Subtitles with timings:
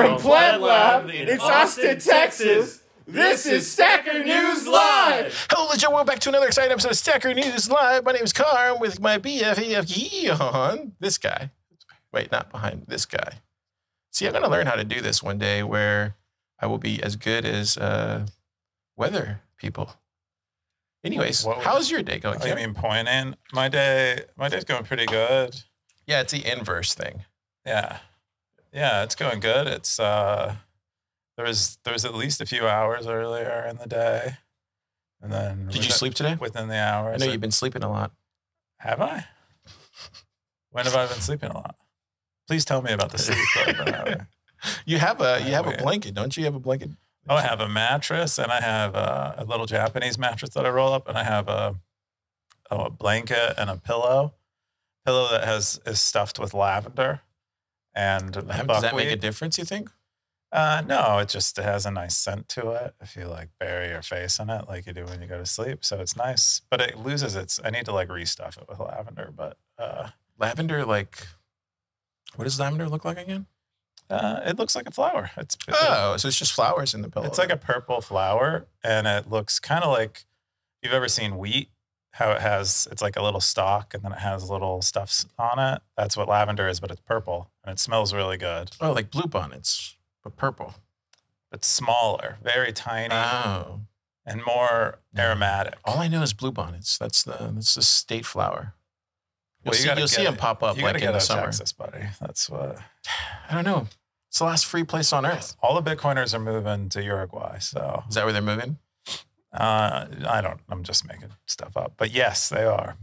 [0.00, 5.46] From PlebLab in Austin, Texas, this is Stacker News Live.
[5.50, 5.90] Hello, legit.
[5.90, 8.02] Welcome back to another exciting episode of Stacker News Live.
[8.04, 8.72] My name is Car.
[8.72, 10.92] I'm with my BFF Keyan.
[11.00, 11.50] This guy.
[12.14, 13.40] Wait, not behind this guy.
[14.10, 16.16] See, I'm going to learn how to do this one day where
[16.58, 18.24] I will be as good as uh,
[18.96, 19.92] weather people.
[21.04, 22.38] Anyways, What- how's your day going?
[22.40, 22.56] Oh, you Keyan?
[22.56, 23.34] mean pointing?
[23.52, 25.54] My day, my day's going pretty good.
[26.06, 27.24] yeah, it's the inverse thing.
[27.66, 27.98] Yeah,
[28.72, 29.66] yeah, it's going good.
[29.66, 30.56] It's uh,
[31.36, 34.36] there was there was at least a few hours earlier in the day,
[35.20, 36.36] and then Did you sleep today?
[36.40, 38.12] within the hours, I know you've been sleeping a lot.
[38.78, 39.24] Have I?
[40.70, 41.76] When have I been sleeping a lot?
[42.46, 43.38] Please tell me about the sleep.
[43.54, 44.26] that I've been having.
[44.84, 46.42] You have a you have a blanket, don't you?
[46.42, 46.90] You have a blanket.
[47.26, 50.68] Oh, I have a mattress, and I have uh, a little Japanese mattress that I
[50.68, 51.76] roll up, and I have a
[52.70, 54.34] oh, a blanket and a pillow.
[55.06, 57.22] Pillow that has is stuffed with lavender
[57.94, 58.44] and Does
[58.82, 59.58] that make a difference?
[59.58, 59.90] You think?
[60.52, 62.94] Uh, no, it just has a nice scent to it.
[63.00, 65.46] If you like bury your face in it, like you do when you go to
[65.46, 66.60] sleep, so it's nice.
[66.70, 67.60] But it loses its.
[67.64, 71.26] I need to like restuff it with lavender, but uh, Lavender, like,
[72.36, 73.46] what does lavender look like again?
[74.08, 75.30] uh, it looks like a flower.
[75.36, 77.26] It's Oh, so it's just flowers in the pillow.
[77.26, 80.24] It's like a purple flower, and it looks kind of like
[80.82, 81.68] you've ever seen wheat.
[82.14, 85.60] How it has, it's like a little stalk, and then it has little stuffs on
[85.60, 85.80] it.
[85.96, 88.70] That's what lavender is, but it's purple, it smells really good.
[88.80, 90.74] oh, like blue bonnets, but purple.
[91.50, 93.80] But smaller, very tiny, Oh,
[94.24, 95.74] and more aromatic.
[95.84, 96.96] all I know is blue bonnets.
[96.98, 98.74] That's the that's the state flower.
[99.64, 101.42] You'll Well, you see, you'll see them pop up like in the summer.
[101.46, 102.04] Texas, buddy.
[102.20, 102.78] That's what
[103.50, 103.88] I don't know.
[104.28, 105.56] It's the last free place on earth.
[105.60, 107.58] all the Bitcoiners are moving to Uruguay.
[107.58, 108.78] So Is that where they're moving?
[109.52, 110.60] uh, I don't.
[110.68, 112.96] I'm just making stuff up, but yes, they are.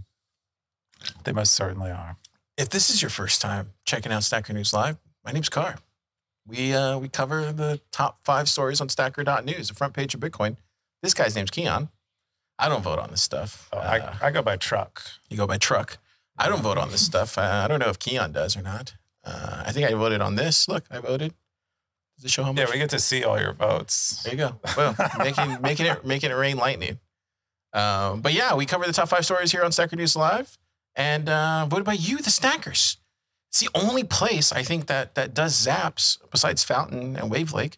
[1.26, 2.16] They most certainly are.
[2.58, 5.76] If this is your first time checking out Stacker News Live, my name's Car.
[6.48, 10.58] We uh, we cover the top five stories on Stacker.news, the front page of Bitcoin.
[11.04, 11.90] This guy's name's Keyan.
[12.58, 13.70] I don't vote on this stuff.
[13.72, 15.04] Oh, Uh, I, I go by truck.
[15.30, 15.98] You go by truck.
[16.38, 17.38] I don't vote on this stuff.
[17.38, 18.96] Uh, I don't know if Keyan does or not.
[19.24, 20.68] Uh, I think I voted on this.
[20.68, 21.34] Look, I voted.
[22.16, 22.60] Does it show how much?
[22.60, 24.24] Yeah, we get to see all your votes.
[24.24, 24.60] there you go.
[24.76, 26.98] Well, making making it making it rain lightning.
[27.74, 30.58] Um, but yeah, we cover the top five stories here on Stacker News Live,
[30.98, 32.98] and uh, voted by you, the Stackers.
[33.50, 37.78] It's the only place I think that that does Zaps besides Fountain and Wavlake.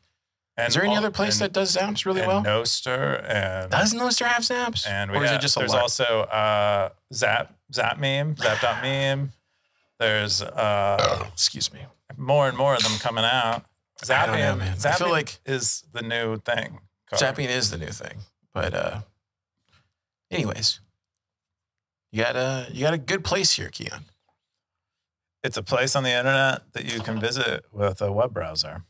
[0.57, 2.41] And Is there any all- other place and- that does Zaps really well?
[2.43, 4.85] Nostr and Does Nostr have Zaps?
[4.87, 5.81] and we or is got- it just a there's lot?
[5.83, 9.31] also uh, Zap Zap meme Zap dot meme.
[9.99, 11.81] There's uh, Excuse me.
[12.17, 13.63] more and more of them coming out.
[14.01, 14.15] Don't know,
[14.65, 14.85] Zapping.
[14.85, 16.79] I feel like- is the new thing.
[17.09, 17.21] Carl.
[17.21, 18.17] Zapping is the new thing.
[18.53, 19.01] But uh
[20.31, 20.79] anyways.
[22.11, 24.01] You got a you got a good place here, Keyan.
[25.43, 28.83] It's a place on the internet that you can visit with a web browser.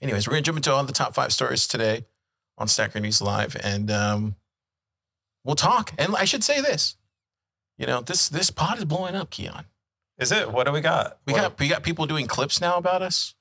[0.00, 2.04] Anyways, we're gonna jump into all the top five stories today
[2.58, 4.36] on Stacker News Live, and um,
[5.44, 5.92] we'll talk.
[5.98, 6.96] And I should say this,
[7.78, 9.64] you know, this this pod is blowing up, Keyan.
[10.18, 10.52] Is it?
[10.52, 11.18] What do we got?
[11.26, 13.34] We What- got we got people doing clips now about us.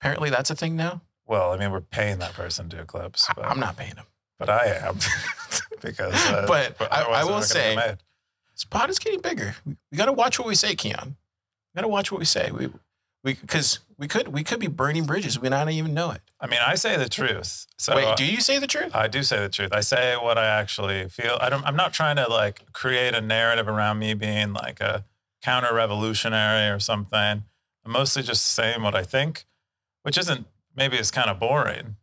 [0.00, 1.02] Apparently, that's a thing now.
[1.26, 4.06] Well, I mean, we're paying that person to do clips, but, I'm not paying them.
[4.38, 4.96] but I am
[5.82, 6.14] because.
[6.26, 7.96] Uh, But I- I will they're not gonna say-.
[8.58, 9.54] This pod is getting bigger.
[9.64, 11.06] We, we got to watch what we say, Keyan.
[11.06, 12.50] We got to watch what we say.
[12.50, 12.68] We
[13.22, 15.38] we because we could we could be burning bridges.
[15.38, 16.22] We not even know it.
[16.40, 17.66] I mean, I say the truth.
[17.78, 18.94] So Wait, do you say the truth?
[18.94, 19.72] I do say the truth.
[19.72, 21.38] I say what I actually feel.
[21.40, 25.04] I don't, I'm not trying to like create a narrative around me being like a
[25.42, 27.44] counter revolutionary or something.
[27.84, 29.46] I'm mostly just saying what I think,
[30.02, 31.96] which isn't maybe it's kind of boring,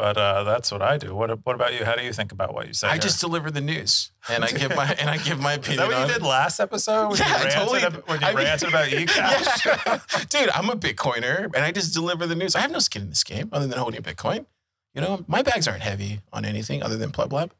[0.00, 1.14] but uh, that's what I do.
[1.14, 1.84] What What about you?
[1.84, 2.88] How do you think about what you say?
[2.88, 3.00] I here?
[3.00, 5.78] just deliver the news and I give my and I give my is opinion.
[5.80, 8.26] that what on you did last episode when Yeah, you ranted, totally- ab- when you
[8.26, 9.66] I mean- about eCash?
[9.66, 10.24] Yeah.
[10.30, 12.54] Dude, I'm a Bitcoiner and I just deliver the news.
[12.56, 14.46] I have no skin in this game other than holding Bitcoin.
[14.94, 17.52] You know, my bags aren't heavy on anything other than Pleb Lab.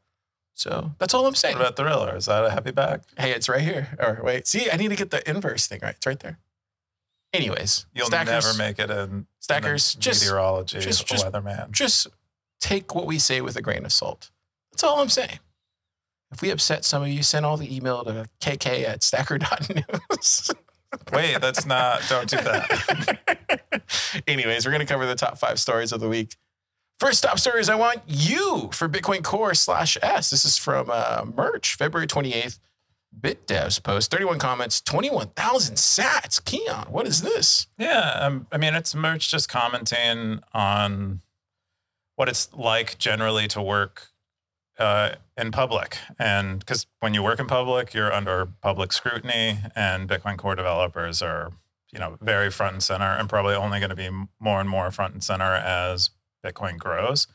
[0.55, 1.55] So that's all I'm saying.
[1.57, 2.15] What about the Thriller?
[2.17, 3.01] Is that a heavy bag?
[3.17, 3.95] hey, it's right here.
[3.99, 5.95] Or wait, see, I need to get the inverse thing right.
[5.95, 6.39] It's right there.
[7.33, 11.71] Anyways, You'll stackers, never make it in stackers, in just meteorology, just- just- weatherman.
[11.71, 12.07] just
[12.61, 14.29] take what we say with a grain of salt.
[14.71, 15.39] That's all I'm saying.
[16.31, 20.51] If we upset some of you, send all the email to kk at stacker.news.
[21.13, 22.01] Wait, that's not.
[22.07, 23.81] Don't do that.
[24.27, 26.37] Anyways, we're going to cover the top five stories of the week.
[26.99, 30.29] First top story is I want you for Bitcoin Core slash S.
[30.29, 32.59] This is from uh, Murch, February 28th.
[33.19, 36.41] BitDevs post 31 comments, 21,000 sats.
[36.41, 37.67] Keyan, what is this?
[37.77, 41.21] Yeah, um, I mean, it's Murch just commenting on
[42.21, 44.09] what it's like generally to work
[44.77, 45.97] uh, in public.
[46.19, 51.23] And because when you work in public, you're under public scrutiny, and Bitcoin Core developers
[51.23, 51.51] are
[51.91, 54.91] you know, very front and center, and probably only going to be more and more
[54.91, 56.11] front and center as
[56.45, 57.25] Bitcoin grows.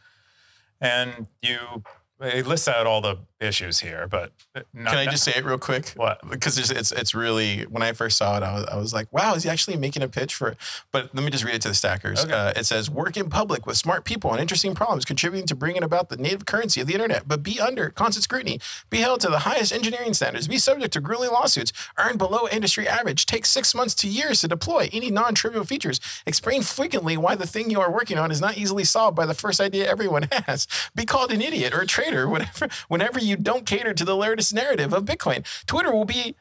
[0.80, 1.82] And you
[2.20, 4.32] it lists out all the issues here, but
[4.72, 5.92] not, can I just say it real quick?
[5.96, 6.20] What?
[6.28, 9.34] Because it's it's really when I first saw it, I was, I was like, wow,
[9.34, 10.48] is he actually making a pitch for?
[10.48, 10.58] It?
[10.92, 12.24] But let me just read it to the stackers.
[12.24, 12.32] Okay.
[12.32, 15.82] Uh, it says, work in public with smart people on interesting problems, contributing to bringing
[15.82, 18.60] about the native currency of the internet, but be under constant scrutiny,
[18.90, 22.88] be held to the highest engineering standards, be subject to grueling lawsuits, earn below industry
[22.88, 27.46] average, take six months to years to deploy any non-trivial features, explain frequently why the
[27.46, 30.66] thing you are working on is not easily solved by the first idea everyone has,
[30.94, 34.54] be called an idiot or a traitor, whatever whenever you don't cater to the latest
[34.54, 35.44] narrative of Bitcoin.
[35.66, 36.36] Twitter will be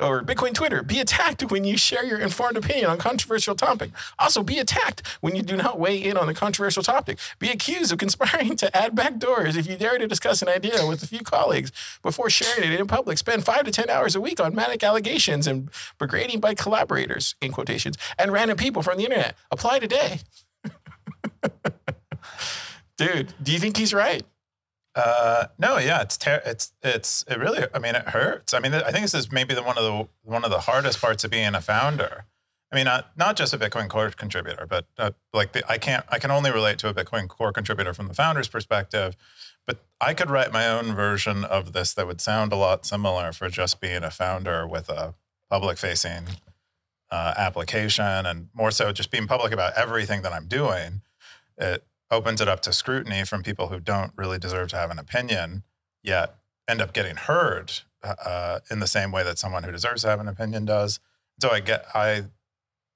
[0.00, 3.90] or Bitcoin Twitter, be attacked when you share your informed opinion on controversial topic.
[4.18, 7.18] Also, be attacked when you do not weigh in on a controversial topic.
[7.38, 11.02] Be accused of conspiring to add backdoors if you dare to discuss an idea with
[11.02, 13.18] a few colleagues before sharing it in public.
[13.18, 17.52] Spend five to ten hours a week on manic allegations and degrading by collaborators in
[17.52, 19.36] quotations and random people from the internet.
[19.50, 20.20] Apply today.
[22.96, 24.24] Dude, do you think he's right?
[24.98, 27.64] Uh, no, yeah, it's ter- it's it's it really.
[27.72, 28.52] I mean, it hurts.
[28.52, 31.00] I mean, I think this is maybe the one of the one of the hardest
[31.00, 32.24] parts of being a founder.
[32.72, 36.04] I mean, not not just a Bitcoin Core contributor, but uh, like the, I can't
[36.08, 39.14] I can only relate to a Bitcoin Core contributor from the founder's perspective.
[39.68, 43.32] But I could write my own version of this that would sound a lot similar
[43.32, 45.14] for just being a founder with a
[45.48, 46.24] public facing
[47.12, 51.02] uh, application, and more so just being public about everything that I'm doing.
[51.56, 54.98] It opens it up to scrutiny from people who don't really deserve to have an
[54.98, 55.62] opinion,
[56.02, 57.72] yet end up getting heard
[58.02, 61.00] uh, uh, in the same way that someone who deserves to have an opinion does.
[61.40, 62.24] So I get I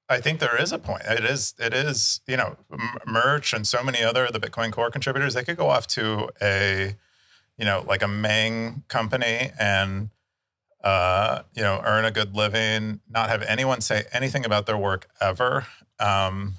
[0.09, 1.03] I think there is a point.
[1.07, 2.57] It is it is you know
[3.07, 6.97] Murch and so many other the Bitcoin Core contributors they could go off to a
[7.57, 10.11] you know like a Meng company and
[10.85, 15.09] uh, you know earn a good living, not have anyone say anything about their work
[15.21, 15.67] ever.
[15.99, 16.55] Um,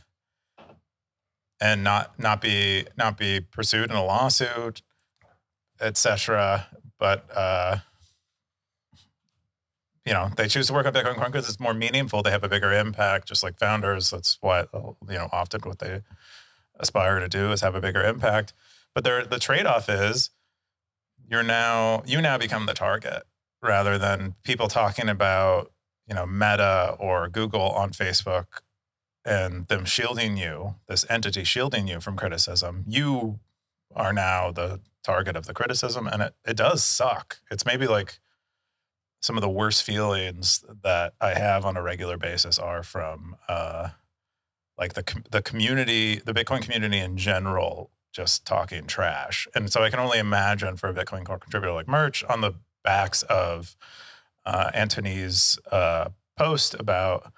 [1.64, 4.82] and not not be not be pursued in a lawsuit,
[5.80, 6.68] etc.
[7.00, 7.78] But uh,
[10.06, 12.22] you know, they choose to work on Bitcoin Core because it's more meaningful.
[12.22, 14.10] They have a bigger impact, just like founders.
[14.10, 15.30] That's what you know.
[15.32, 16.02] Often, what they
[16.82, 18.54] aspire to do is have a bigger impact.
[18.94, 20.32] But there, the trade off is
[21.32, 23.24] you're now you now become the target
[23.62, 25.72] rather than people talking about
[26.10, 28.48] you know Meta or Google on Facebook
[29.26, 33.40] and them shielding you, this entity shielding you from criticism, you
[33.96, 36.08] are now the target of the criticism.
[36.08, 37.40] And it, it does suck.
[37.52, 38.20] It's maybe like
[39.22, 43.90] some of the worst feelings that I have on a regular basis are from uh,
[44.78, 49.48] like the, the community, the Bitcoin community in general, just talking trash.
[49.56, 52.54] And so I can only imagine for a Bitcoin core contributor like Murch on the
[52.84, 53.78] backs of
[54.46, 57.32] uh, Antony's uh, post about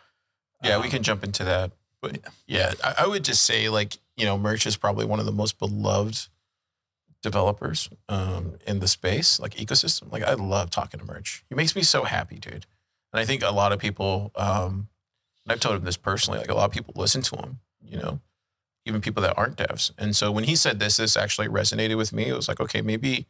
[0.64, 1.72] yeah, we can jump into that.
[2.02, 5.26] But yeah, I, I, would just say like, you know, Murch is probably one of
[5.26, 6.28] the most beloved
[7.22, 10.12] developers um, in the space, like ecosystem.
[10.12, 11.44] Like I love talking to Murch.
[11.50, 12.66] He makes me so happy, dude.
[13.12, 14.88] And I think a lot of people, um,
[15.48, 18.20] I've told him this personally, like a lot of people listen to him, you know,
[18.86, 19.92] even people that aren't devs.
[19.98, 22.26] And so when he said this, this actually resonated with me.
[22.26, 23.26] It was like, okay, maybe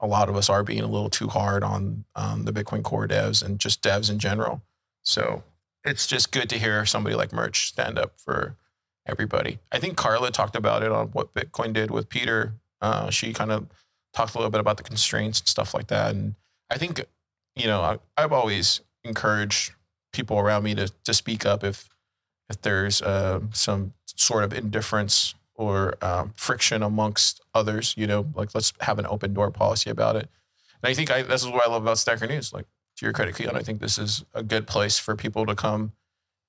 [0.00, 3.08] a lot of us are being a little too hard on um, the Bitcoin Core
[3.08, 4.62] devs and just devs in general.
[5.02, 5.42] So
[5.88, 8.56] it's just good to hear somebody like Murch stand up for
[9.06, 9.58] everybody.
[9.72, 12.54] I think Carla talked about it on what Bitcoin did with Peter.
[12.80, 13.66] Uh, she kind of
[14.12, 16.14] talked a little bit about the constraints and stuff like that.
[16.14, 16.34] And
[16.70, 17.04] I think,
[17.56, 19.72] you know, I, I've always encouraged
[20.12, 21.88] people around me to to speak up if
[22.48, 27.94] if there's uh, some sort of indifference or um, friction amongst others.
[27.96, 30.28] You know, like let's have an open door policy about it.
[30.82, 32.52] And I think I, this is what I love about Stacker News.
[32.52, 32.66] Like
[32.98, 35.92] to your credit, Keyan, I think this is a good place for people to come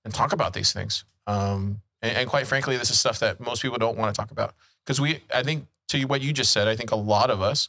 [0.04, 1.04] and talk about these things.
[1.28, 4.32] Um, and, and, quite frankly, this is stuff that most people don't want to talk
[4.32, 7.42] about because we, I think, to what you just said, I think a lot of
[7.42, 7.68] us,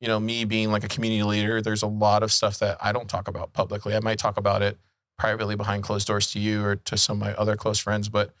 [0.00, 2.92] you know, me being like a community leader, there's a lot of stuff that I
[2.92, 3.94] don't talk about publicly.
[3.94, 4.78] I might talk about it
[5.18, 8.34] privately behind closed doors to you or to some of my other close friends, but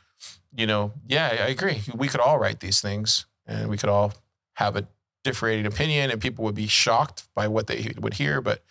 [0.56, 1.82] you know, yeah, I agree.
[1.94, 4.14] We could all write these things and we could all
[4.54, 4.86] have a
[5.24, 8.62] differing opinion and people would be shocked by what they would hear, but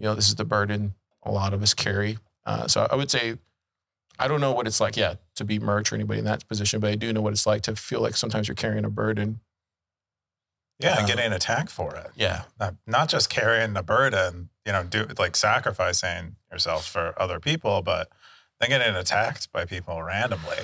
[0.00, 2.18] you know, this is the burden a lot of us carry.
[2.46, 3.36] Uh, so I would say,
[4.18, 6.80] I don't know what it's like, yeah, to be Murch or anybody in that position,
[6.80, 9.40] but I do know what it's like to feel like sometimes you're carrying a burden.
[10.78, 12.10] Yeah, uh, getting attacked for it.
[12.16, 12.44] Yeah.
[12.58, 17.82] Not, not just carrying the burden, you know, do like sacrificing yourself for other people,
[17.82, 18.08] but
[18.58, 20.56] then getting attacked by people randomly.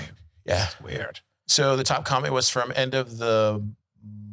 [0.47, 0.67] Yeah.
[0.67, 1.21] It's weird.
[1.47, 3.63] So the top comment was from end of the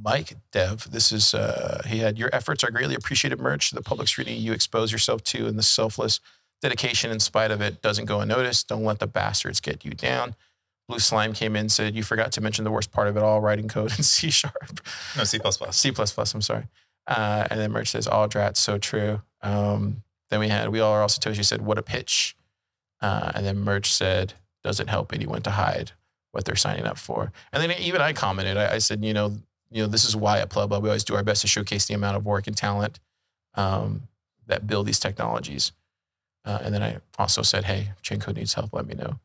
[0.04, 0.92] Mike Dev.
[0.92, 3.40] This is uh, he had your efforts are greatly appreciated.
[3.40, 6.20] Murch the public scrutiny you expose yourself to, and the selfless
[6.62, 8.68] dedication in spite of it doesn't go unnoticed.
[8.68, 10.36] Don't let the bastards get you down.
[10.90, 13.40] Blue Slime came in said you forgot to mention the worst part of it all:
[13.40, 14.82] writing code in C sharp.
[15.18, 15.78] No C plus plus.
[15.78, 16.34] C plus plus.
[16.34, 16.68] I'm sorry.
[17.08, 19.22] Uh, and then Murch says all drats so true.
[19.42, 22.36] Um, then we had we all are also Toshi said what a pitch.
[23.02, 25.92] Uh, and then Murch said doesn't help anyone to hide
[26.32, 27.32] what they're signing up for.
[27.52, 28.58] And then even I commented.
[28.58, 29.38] I, I said you know
[29.74, 31.94] you know this is why at PlebLab we always do our best to showcase the
[31.94, 33.00] amount of work and talent
[33.56, 34.04] um,
[34.48, 35.72] that build these technologies.
[36.46, 39.20] Uh, and then I also said, hey, Chenko needs help, let me know.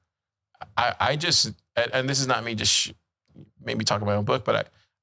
[0.76, 2.92] I, I just, and, and this is not me just sh-
[3.64, 4.54] maybe talking my own book, but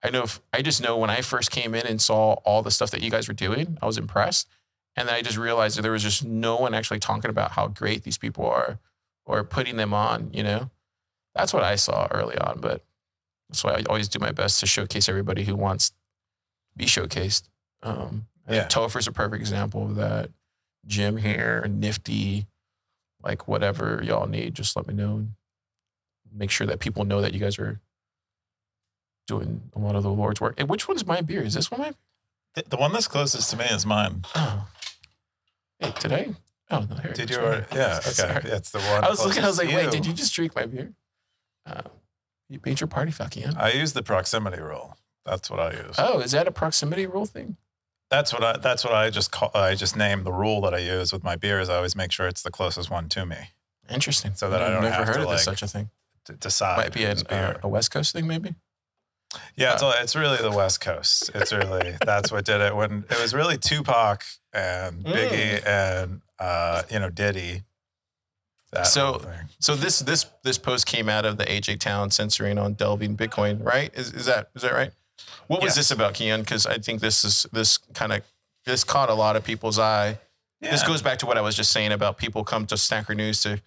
[0.04, 2.62] I, I know if I just know when I first came in and saw all
[2.62, 4.48] the stuff that you guys were doing, I was impressed.
[4.96, 7.68] And then I just realized that there was just no one actually talking about how
[7.68, 8.80] great these people are
[9.26, 10.70] or putting them on, you know?
[11.34, 12.85] That's what I saw early on, but
[13.50, 15.96] that's why I always do my best to showcase everybody who wants to
[16.78, 17.44] be showcased.
[17.84, 18.68] Um, Yeah.
[18.68, 20.30] Topher's a perfect example of that.
[20.88, 22.46] Jim here, Nifty,
[23.24, 25.28] like whatever y'all need, just let me know.
[26.32, 27.80] Make sure that people know that you guys are
[29.28, 30.56] doing a lot of the Lord's work.
[30.60, 31.42] And which one's my beer?
[31.42, 31.94] Is this one my
[32.54, 34.26] The, the one that's closest to me is mine.
[34.36, 34.68] Oh.
[35.80, 36.36] Hey, I?
[36.72, 37.14] Oh, no, here.
[37.14, 37.38] Did you?
[37.38, 37.96] Already, yeah.
[38.00, 38.10] Okay.
[38.12, 38.44] Sorry.
[38.44, 39.04] That's the one.
[39.04, 40.94] I was looking, I was like, wait, did you just drink my beer?
[41.66, 41.82] Uh,
[42.66, 43.58] you your party fucking up.
[43.58, 44.98] I use the proximity rule.
[45.26, 45.96] That's what I use.
[45.98, 47.58] Oh, is that a proximity rule thing?
[48.12, 48.58] That's what I.
[48.58, 49.50] That's what I just call.
[49.56, 51.70] I just name the rule that I use with my beers.
[51.70, 53.38] I always make sure it's the closest one to me
[53.90, 54.34] Interesting.
[54.36, 55.90] So that I I've don't never have heard to, of like, such a thing.
[56.26, 56.78] to decide.
[56.78, 58.54] Might be an, uh, a West Coast thing, maybe.
[59.56, 61.30] Yeah, it's, all- it's really the West Coast.
[61.34, 62.76] It's really that's what did it.
[62.76, 67.64] When it was really Tupac and Biggie and uh, you know Diddy.
[68.76, 69.22] That So-.
[69.60, 73.64] So this this this post came out of the AJ Town censoring on delving Bitcoin,
[73.64, 73.92] right?
[73.96, 74.92] Is is that is that right?
[75.48, 75.76] What was Yes.
[75.78, 76.40] this about, Keyan?
[76.40, 78.22] Because I think this is this kind of
[78.66, 80.20] this caught a lot of people's eye.
[80.62, 83.42] This goes back to what I was just saying about people come to Stacker News
[83.42, 83.62] to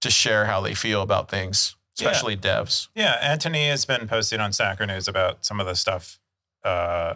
[0.00, 2.08] to share how they feel about things, Yeah.
[2.08, 2.88] especially devs.
[2.94, 6.20] Yeah, Anthony has been posting on Stacker News about some of the stuff,
[6.64, 7.14] uh,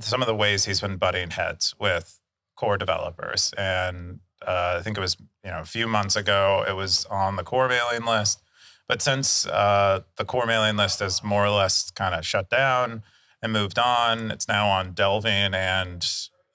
[0.00, 2.20] some of the ways he's been butting heads with
[2.56, 3.52] core developers.
[3.56, 7.36] And uh, I think it was, you know, a few months ago, it was on
[7.36, 8.42] the core mailing list.
[8.88, 13.02] But since uh, the core mailing list has more or less kind of shut down
[13.42, 16.06] and moved on, it's now on Delving and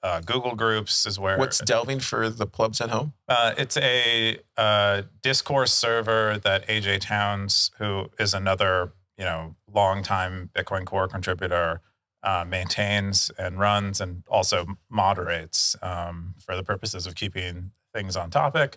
[0.02, 3.12] uh, Google Groups is where What's delving for the plebs at home?
[3.28, 10.50] uh, it's a uh, discourse server that AJ Towns, who is another you know longtime
[10.54, 11.82] Bitcoin Core contributor,
[12.22, 18.30] uh, maintains and runs, and also moderates um, for the purposes of keeping things on
[18.30, 18.76] topic.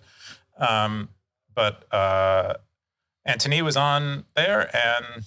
[0.57, 1.09] Um,
[1.53, 2.55] but uh,
[3.25, 5.23] Anthony was on there and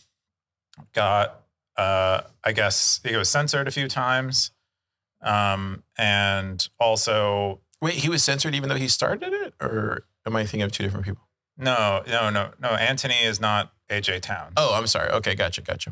[0.92, 1.42] got,
[1.76, 4.50] uh, I guess, he was censored a few times,
[5.22, 10.42] um, and also Wait, he was censored even though he started it, or am I
[10.44, 11.28] thinking of two different people?
[11.58, 12.68] No, no, no, no.
[12.70, 14.54] Anthony is not AJ Towns.
[14.56, 15.10] Oh, I'm sorry.
[15.10, 15.90] Okay, gotcha, gotcha.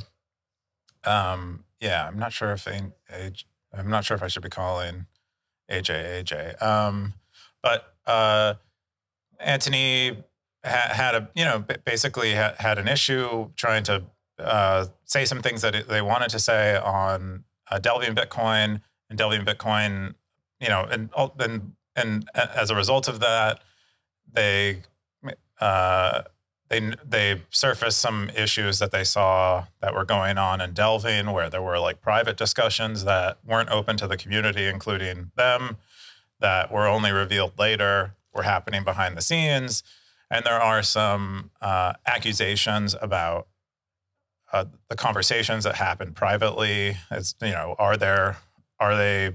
[1.04, 2.06] um, yeah.
[2.06, 2.80] I'm not sure if they,
[3.72, 5.06] I'm not sure if I should be calling
[5.70, 6.62] AJ AJ.
[6.62, 7.14] Um,
[7.64, 8.54] but uh,
[9.40, 10.22] Anthony
[10.64, 14.04] ha- had a, you know, basically ha- had an issue trying to
[14.38, 19.18] uh, say some things that it- they wanted to say on uh, Delving Bitcoin and
[19.18, 20.14] Delving Bitcoin,
[20.60, 23.60] you know, and and and as a result of that,
[24.30, 24.82] they
[25.60, 26.22] uh,
[26.68, 31.48] they they surfaced some issues that they saw that were going on in Delving, where
[31.48, 35.76] there were like private discussions that weren't open to the community, including them,
[36.40, 39.82] that were only revealed later, were happening behind the scenes,
[40.30, 43.46] and there are some uh, accusations about
[44.52, 46.96] uh, the conversations that happened privately.
[47.10, 48.38] As you know, are there
[48.78, 49.34] are they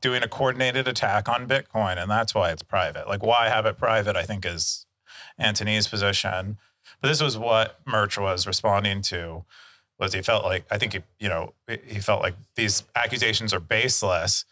[0.00, 3.08] doing a coordinated attack on Bitcoin, and that's why it's private?
[3.08, 4.16] Like, why have it private?
[4.16, 4.86] I think is
[5.38, 6.58] Antony's position.
[7.00, 9.44] But this was what Murch was responding to.
[9.98, 13.60] Was he felt like I think he you know he felt like these accusations are
[13.60, 14.44] baseless,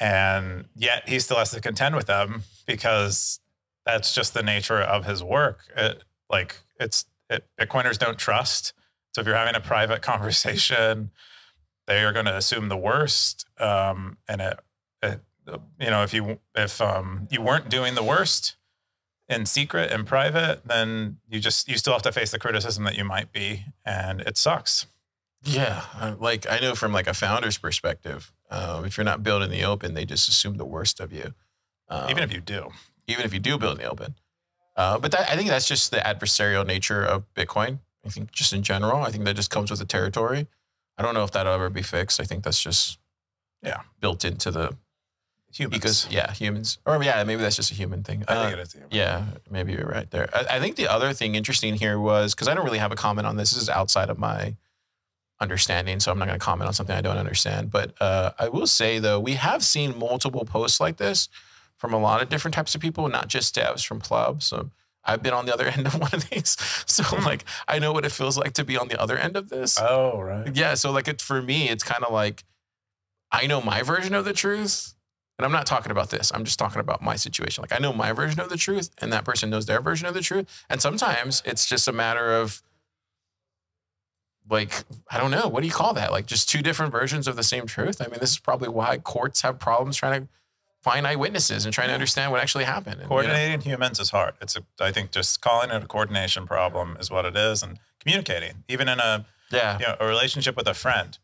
[0.00, 3.40] and yet he still has to contend with them because
[3.84, 5.60] that's just the nature of his work.
[5.76, 8.72] It, like it's it, Bitcoiners don't trust.
[9.12, 11.10] So if you're having a private conversation,
[11.86, 14.60] they are going to assume the worst, um, and it,
[15.02, 15.20] it
[15.80, 18.56] you know if you if um, you weren't doing the worst
[19.28, 22.96] in secret and private, then you just you still have to face the criticism that
[22.96, 24.86] you might be, and it sucks.
[25.42, 29.42] Yeah, uh, like I know from like a founder's perspective, um, if you're not built
[29.42, 31.34] in the open, they just assume the worst of you.
[31.88, 32.70] Um, Even if you do,
[33.06, 34.14] even if you do build in the open.
[34.76, 37.78] Uh, but that, I think that's just the adversarial nature of Bitcoin.
[38.06, 40.46] I think just in general, I think that just comes with the territory.
[40.96, 42.20] I don't know if that'll ever be fixed.
[42.20, 42.98] I think that's just
[43.62, 43.80] Yeah.
[44.00, 44.76] built into the
[45.52, 45.78] humans.
[45.80, 48.24] because yeah, humans, or yeah, maybe that's just a human thing.
[48.28, 48.72] I Uh, think it is.
[48.72, 48.88] human.
[48.92, 50.28] Yeah, maybe you're right there.
[50.32, 52.96] I, I think the other thing interesting here was because I don't really have a
[52.96, 53.50] comment on this.
[53.50, 54.54] This is outside of my
[55.40, 57.70] understanding, so I'm not going to comment on something I don't understand.
[57.70, 61.28] But uh, I will say though, we have seen multiple posts like this
[61.76, 64.46] from a lot of different types of people, not just devs from clubs.
[64.46, 64.70] So
[65.04, 68.04] I've been on the other end of one of these, so like I know what
[68.04, 69.78] it feels like to be on the other end of this.
[69.80, 70.54] Oh right.
[70.54, 72.44] Yeah, so like it for me, it's kind of like
[73.30, 74.94] I know my version of the truth,
[75.38, 76.32] and I'm not talking about this.
[76.34, 77.62] I'm just talking about my situation.
[77.62, 80.14] Like I know my version of the truth, and that person knows their version of
[80.14, 80.64] the truth.
[80.68, 82.62] And sometimes it's just a matter of
[84.50, 86.12] like I don't know what do you call that?
[86.12, 88.00] Like just two different versions of the same truth.
[88.00, 90.28] I mean, this is probably why courts have problems trying to
[90.82, 92.94] find eyewitnesses and trying to understand what actually happened.
[92.94, 94.34] And, you know, Coordinating humans is hard.
[94.40, 97.78] It's a, I think just calling it a coordination problem is what it is, and
[98.00, 101.18] communicating, even in a yeah, you know a relationship with a friend,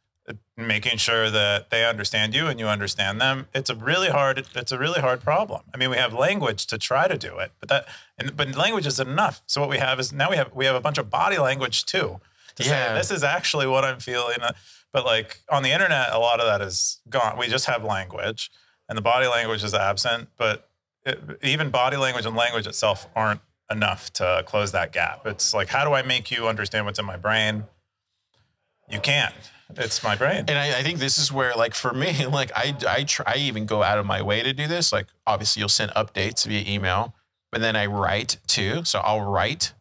[0.57, 3.47] making sure that they understand you and you understand them.
[3.55, 4.47] It's a really hard.
[4.55, 5.63] It's a really hard problem.
[5.73, 7.87] I mean, we have language to try to do it, but that
[8.19, 9.43] and, but language isn't enough.
[9.47, 11.85] So what we have is now we have we have a bunch of body language
[11.87, 12.21] too.
[12.57, 12.89] To Yeah.
[12.89, 14.41] say this is actually what I'm feeling.
[14.41, 14.53] Uh,
[14.93, 17.37] But like on the internet, a lot of that is gone.
[17.37, 18.51] We just have language,
[18.89, 20.29] and the body language is absent.
[20.37, 20.69] But
[21.05, 25.27] it, even body language and language itself aren't enough to close that gap.
[25.27, 27.65] It's like, how do I make you understand what's in my brain?
[28.89, 29.35] You can't.
[29.77, 30.45] It's my brain.
[30.49, 33.37] And I, I think this is where, like, for me, like, I, I try, I
[33.39, 34.93] even go out of my way to do this.
[34.93, 37.15] Like, obviously, you'll send updates via email,
[37.51, 38.85] but then I write too.
[38.85, 39.73] So I'll write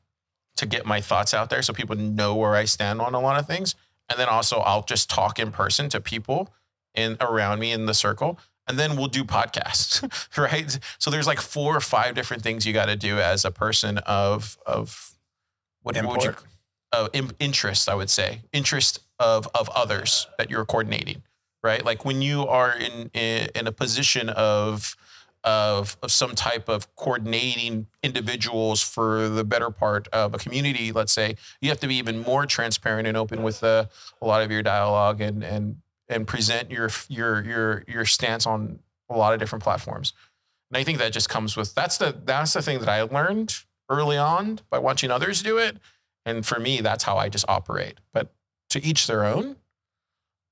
[0.56, 3.40] to get my thoughts out there so people know where I stand on a lot
[3.40, 3.76] of things.
[4.10, 6.54] And then also, I'll just talk in person to people
[6.94, 8.38] in around me in the circle.
[8.68, 10.04] And then we'll do podcasts,
[10.38, 10.78] right?
[11.00, 13.98] So there's like four or five different things you got to do as a person
[14.00, 15.12] of of
[15.82, 16.46] what, what would you Import.
[16.94, 21.24] uh, in- interest, I would say, interest of of others that you're coordinating,
[21.62, 21.84] right?
[21.84, 24.96] Like when you are in in, in a position of
[25.44, 31.14] of of some type of coordinating individuals for the better part of a community, let's
[31.14, 33.86] say, you have to be even more transparent and open with uh,
[34.22, 35.78] a lot of your dialogue and and
[36.08, 38.80] and present your your your your stance on
[39.10, 40.14] a lot of different platforms.
[40.72, 43.56] And I think that just comes with that's the that's the thing that I learned
[43.90, 45.78] early on by watching others do it.
[46.26, 48.00] And for me, that's how I just operate.
[48.14, 48.34] But
[48.70, 49.56] to each their own.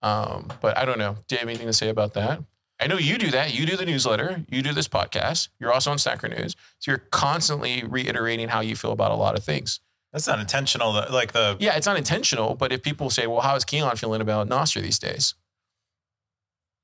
[0.02, 1.18] Um, but I don't know.
[1.28, 2.44] Do you have anything to say about that?
[2.82, 3.54] I know you do that.
[3.54, 4.44] You do the newsletter.
[4.50, 5.50] You do this podcast.
[5.60, 6.56] You're also on Stacker News.
[6.80, 9.80] So you're constantly reiterating how you feel about a lot of things.
[10.12, 10.92] That's not intentional.
[10.92, 12.56] Like the Yeah, it's not intentional.
[12.56, 15.36] But if people say, well, how is Keyan feeling about Nostr these days?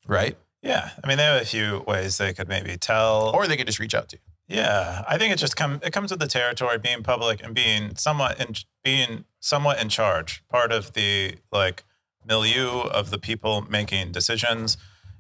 [0.06, 0.38] Right?
[0.62, 0.92] yeah.
[1.04, 3.32] I mean, they have a few ways they could maybe tell.
[3.34, 4.22] Or they could just reach out to you.
[4.48, 7.98] Yeah, I think it just come it comes with the territory, being public and being
[7.98, 11.84] somewhat in being somewhat in charge, part of the like
[12.26, 14.78] milieu of the people making decisions.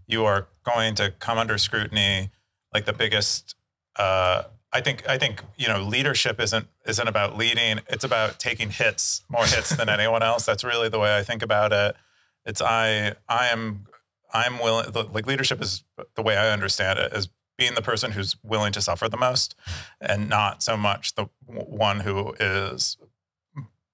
[0.07, 2.31] You are going to come under scrutiny,
[2.73, 3.55] like the biggest.
[3.95, 8.69] Uh, I think I think you know leadership isn't isn't about leading; it's about taking
[8.69, 10.45] hits, more hits than anyone else.
[10.45, 11.95] That's really the way I think about it.
[12.45, 13.87] It's I I am
[14.33, 14.91] I'm willing.
[14.93, 15.83] Like leadership is
[16.15, 19.55] the way I understand it is being the person who's willing to suffer the most
[19.99, 22.97] and not so much the one who is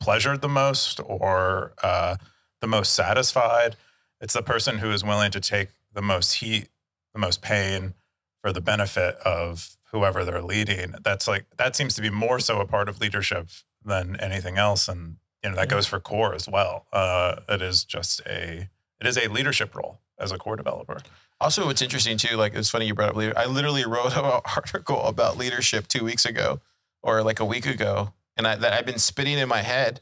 [0.02, 2.18] pleasured the most or uh,
[2.60, 3.78] the most satisfied.
[4.20, 6.70] It's the person who is willing to take the most heat,
[7.14, 7.94] the most pain
[8.42, 10.96] for the benefit of whoever they're leading.
[11.04, 13.50] That's like, that seems to be more so a part of leadership
[13.86, 14.88] than anything else.
[14.88, 16.88] And, you know, that goes for core as well.
[16.92, 20.98] Uh, it is just a, it is a leadership role as a core developer.
[21.40, 23.34] Also, what's interesting too, like it's funny you brought up leader.
[23.38, 26.62] I literally wrote an article about leadership two weeks ago,
[27.02, 30.02] or like a week ago, and I, that I've been spitting in my head.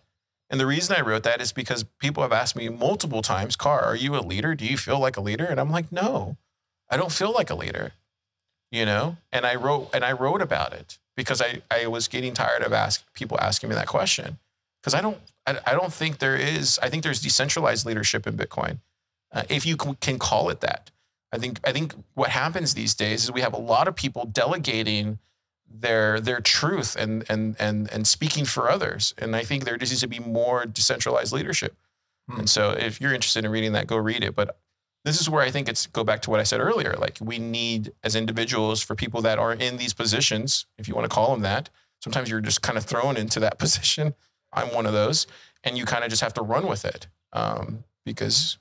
[0.51, 3.81] And the reason I wrote that is because people have asked me multiple times, "Car,
[3.81, 4.53] are you a leader?
[4.53, 6.37] Do you feel like a leader?" And I'm like, "No,
[6.89, 7.93] I don't feel like a leader."
[8.69, 12.33] You know, and I wrote and I wrote about it because I I was getting
[12.33, 14.39] tired of ask people asking me that question
[14.81, 16.79] because I don't I, I don't think there is.
[16.83, 18.79] I think there's decentralized leadership in Bitcoin,
[19.31, 20.91] uh, if you can call it that.
[21.31, 24.25] I think I think what happens these days is we have a lot of people
[24.25, 25.19] delegating
[25.79, 29.13] their their truth and and and and speaking for others.
[29.17, 31.75] And I think there just needs to be more decentralized leadership.
[32.29, 32.41] Hmm.
[32.41, 34.35] And so if you're interested in reading that, go read it.
[34.35, 34.57] But
[35.03, 36.93] this is where I think it's go back to what I said earlier.
[36.97, 41.09] Like we need as individuals for people that are in these positions, if you want
[41.09, 41.69] to call them that.
[42.03, 44.13] Sometimes you're just kind of thrown into that position.
[44.53, 45.27] I'm one of those,
[45.63, 48.57] and you kind of just have to run with it um, because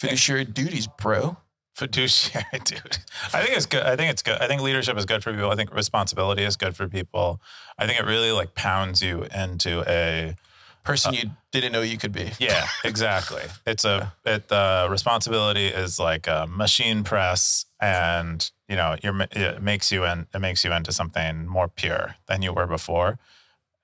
[0.00, 1.36] fiduciary duties, bro.
[1.74, 2.98] Fiduciary, dude.
[3.32, 3.82] I think it's good.
[3.82, 4.40] I think it's good.
[4.40, 5.50] I think leadership is good for people.
[5.50, 7.40] I think responsibility is good for people.
[7.78, 10.36] I think it really like pounds you into a
[10.84, 12.30] Person you didn't know you could be.
[12.38, 13.44] Yeah, exactly.
[13.66, 19.62] It's a it the responsibility is like a machine press, and you know you're it
[19.62, 23.18] makes you in it makes you into something more pure than you were before.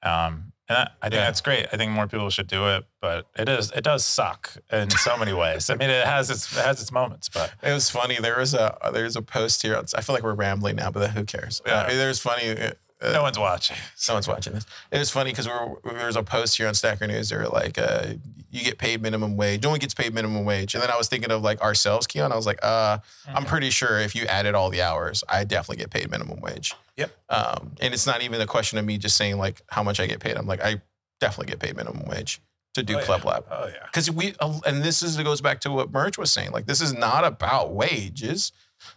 [0.02, 1.24] Um, and that, I think Yeah.
[1.26, 1.66] that's great.
[1.72, 5.16] I think more people should do it, but it is it does suck in so
[5.16, 5.68] many ways.
[5.68, 8.18] I mean, it has its it has its moments, but It was funny.
[8.20, 9.76] There was a there's a post here.
[9.94, 11.60] I feel like we're rambling now, but who cares?
[11.66, 11.80] Yeah.
[11.82, 12.54] Uh, there's funny.
[13.02, 13.76] Uh, no one's watching.
[13.96, 14.66] someone's watching this.
[14.90, 17.30] It was funny because there was a post here on Stacker News.
[17.30, 18.14] They were like, uh,
[18.50, 19.62] "You get paid minimum wage.
[19.62, 22.30] No one gets paid minimum wage." And then I was thinking of like ourselves, Keyan.
[22.30, 25.82] I was like, "Uh, I'm pretty sure if you added all the hours, I definitely
[25.82, 27.10] get paid minimum wage." Yep.
[27.30, 30.06] Um, and it's not even a question of me just saying like how much I
[30.06, 30.36] get paid.
[30.36, 30.82] I'm like, I
[31.20, 32.40] definitely get paid minimum wage
[32.74, 33.30] to do Oh, Club yeah.
[33.30, 33.44] Lab.
[33.50, 33.86] Oh yeah.
[33.86, 36.50] Because we, uh, and this is it goes back to what Murch was saying.
[36.52, 38.52] Like, this is not about wages.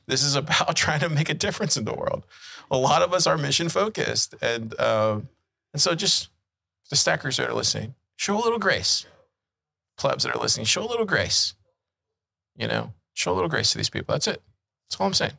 [0.08, 2.26] This is about trying to make a difference in the world.
[2.72, 5.30] A lot of us are mission focused, and um,
[5.74, 6.30] and so just
[6.90, 9.06] the stackers that are listening, show a little grace.
[9.98, 11.54] Plebs that are listening, show a little grace.
[12.56, 14.14] You know, show a little grace to these people.
[14.14, 14.42] That's it.
[14.90, 15.34] That's all I'm saying.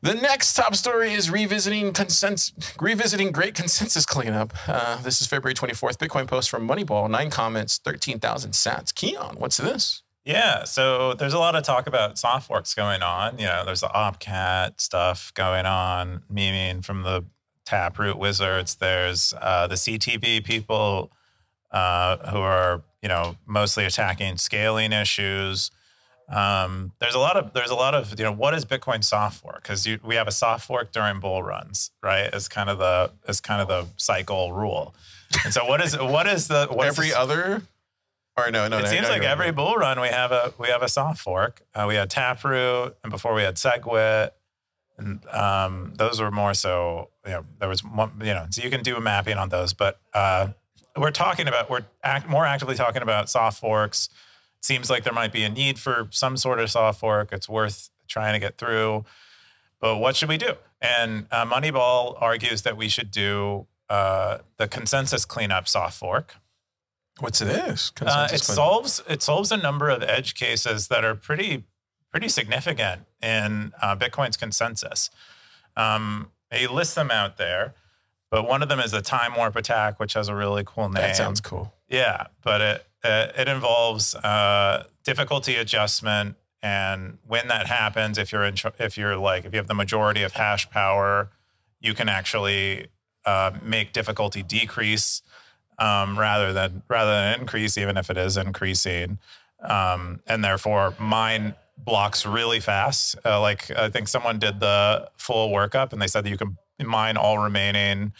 [0.00, 4.54] The next top story is revisiting consensus, revisiting great consensus cleanup.
[4.66, 5.98] Uh, this is February 24th.
[5.98, 7.10] Bitcoin post from Moneyball.
[7.10, 8.92] Nine comments, 13,000 sats.
[8.92, 10.02] Keyan, what's this?
[10.24, 13.38] Yeah, so there's a lot of talk about soft forks going on.
[13.38, 17.24] You know, there's the Opcat stuff going on, memeing from the
[17.64, 18.74] Taproot wizards.
[18.74, 21.10] There's uh, the CTV people
[21.70, 25.70] uh, who are, you know, mostly attacking scaling issues.
[26.28, 29.40] Um, there's a lot of there's a lot of you know what is Bitcoin soft
[29.40, 32.32] fork because we have a soft fork during bull runs, right?
[32.32, 34.94] As kind of the as kind of the cycle rule.
[35.44, 37.62] And so what is what is the what is Every the- other?
[38.36, 38.88] Or no, no, it no.
[38.88, 41.62] seems no, like every bull run we have a we have a soft fork.
[41.74, 44.30] Uh, we had Taproot, and before we had Segwit,
[44.96, 47.10] and um, those were more so.
[47.24, 48.12] You know, there was one.
[48.20, 50.48] You know, so you can do a mapping on those, but uh,
[50.96, 54.08] we're talking about we're act, more actively talking about soft forks.
[54.62, 57.30] Seems like there might be a need for some sort of soft fork.
[57.32, 59.04] It's worth trying to get through.
[59.80, 60.54] But what should we do?
[60.82, 66.36] And uh, Moneyball argues that we should do uh, the consensus cleanup soft fork.
[67.20, 67.92] What's this?
[68.00, 68.40] Uh, it cleanup.
[68.40, 71.64] solves it solves a number of edge cases that are pretty
[72.10, 75.10] pretty significant in uh, Bitcoin's consensus.
[75.76, 77.74] Um, they list them out there,
[78.30, 81.02] but one of them is the time warp attack, which has a really cool name.
[81.02, 81.72] That sounds cool.
[81.88, 88.44] Yeah, but it it, it involves uh, difficulty adjustment, and when that happens, if you're
[88.44, 91.30] in, tr- if you're like if you have the majority of hash power,
[91.80, 92.88] you can actually
[93.24, 95.22] uh, make difficulty decrease
[95.80, 99.18] um, rather than rather than increase, even if it is increasing,
[99.62, 103.16] um, and therefore mine blocks really fast.
[103.24, 106.56] Uh, like I think someone did the full workup, and they said that you can
[106.78, 108.12] mine all remaining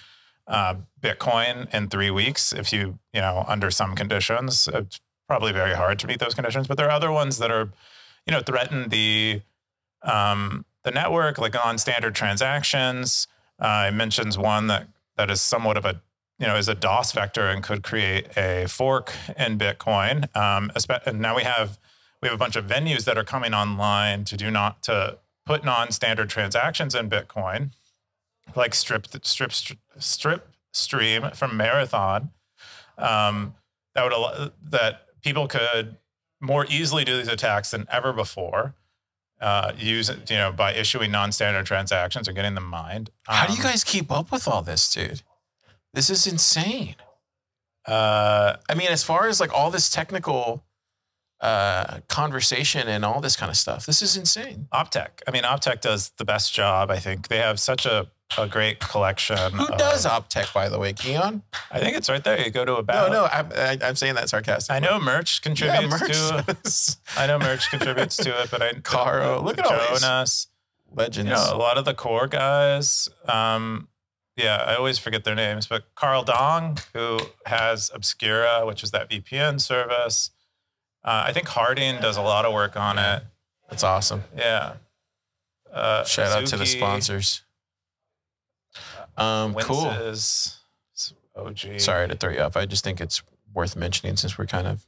[0.47, 4.69] uh, Bitcoin in three weeks if you, you know, under some conditions.
[4.73, 7.71] It's probably very hard to meet those conditions, but there are other ones that are,
[8.27, 9.43] you know, threaten the
[10.03, 13.29] um, the network, like non-standard transactions.
[13.59, 16.01] Uh, it mentions one that that is somewhat of a
[16.41, 20.35] you know is a DOS vector and could create a fork in Bitcoin.
[20.35, 20.73] Um,
[21.07, 21.79] and now we have
[22.23, 25.65] we have a bunch of venues that are coming online to do not to put
[25.65, 27.71] non-standard transactions in Bitcoin
[28.57, 29.53] like strip strip
[29.99, 32.31] strip stream from marathon
[32.99, 33.55] um,
[33.95, 35.97] that would allow that people could
[36.41, 38.75] more easily do these attacks than ever before
[39.41, 43.59] uh, use you know by issuing non-standard transactions or getting them mined How do you
[43.61, 45.23] Um, guys keep up with all this, dude?
[45.95, 46.97] This is insane.
[47.87, 50.65] uh, I mean, as far as like all this technical
[51.41, 54.69] uh, conversation and all this kind of stuff, this is insane.
[54.75, 58.47] optech i mean optech does the best job i think they have such a, a
[58.47, 61.41] great collection Who of- does OpTech, by the way, Keyan?
[61.71, 64.17] i think it's right there you go to a No, no, I'm, I, I'm saying
[64.17, 64.77] that sarcastically.
[64.77, 66.13] i know Murch Yeah, contributes Murch.
[66.13, 70.49] to I know Murch contributes to it, but I Caro, look at all these Jonas.
[70.95, 71.31] legends.
[71.31, 73.09] You know, a lot of the core guys.
[73.27, 73.89] Um,
[74.43, 79.11] yeah, I always forget their names, but Carl Dong, who has Obscura, which is that
[79.11, 80.31] VPN service.
[81.05, 83.23] Uh, I think Harding does a lot of work on it.
[83.69, 84.25] That's awesome.
[84.37, 84.75] Yeah.
[85.73, 87.43] Uh, Shout out to the sponsors.
[89.17, 89.93] Um, cool.
[91.37, 91.59] OG.
[91.79, 92.57] Sorry to throw you off.
[92.57, 93.23] I just think it's
[93.55, 94.87] worth mentioning since we're kind of,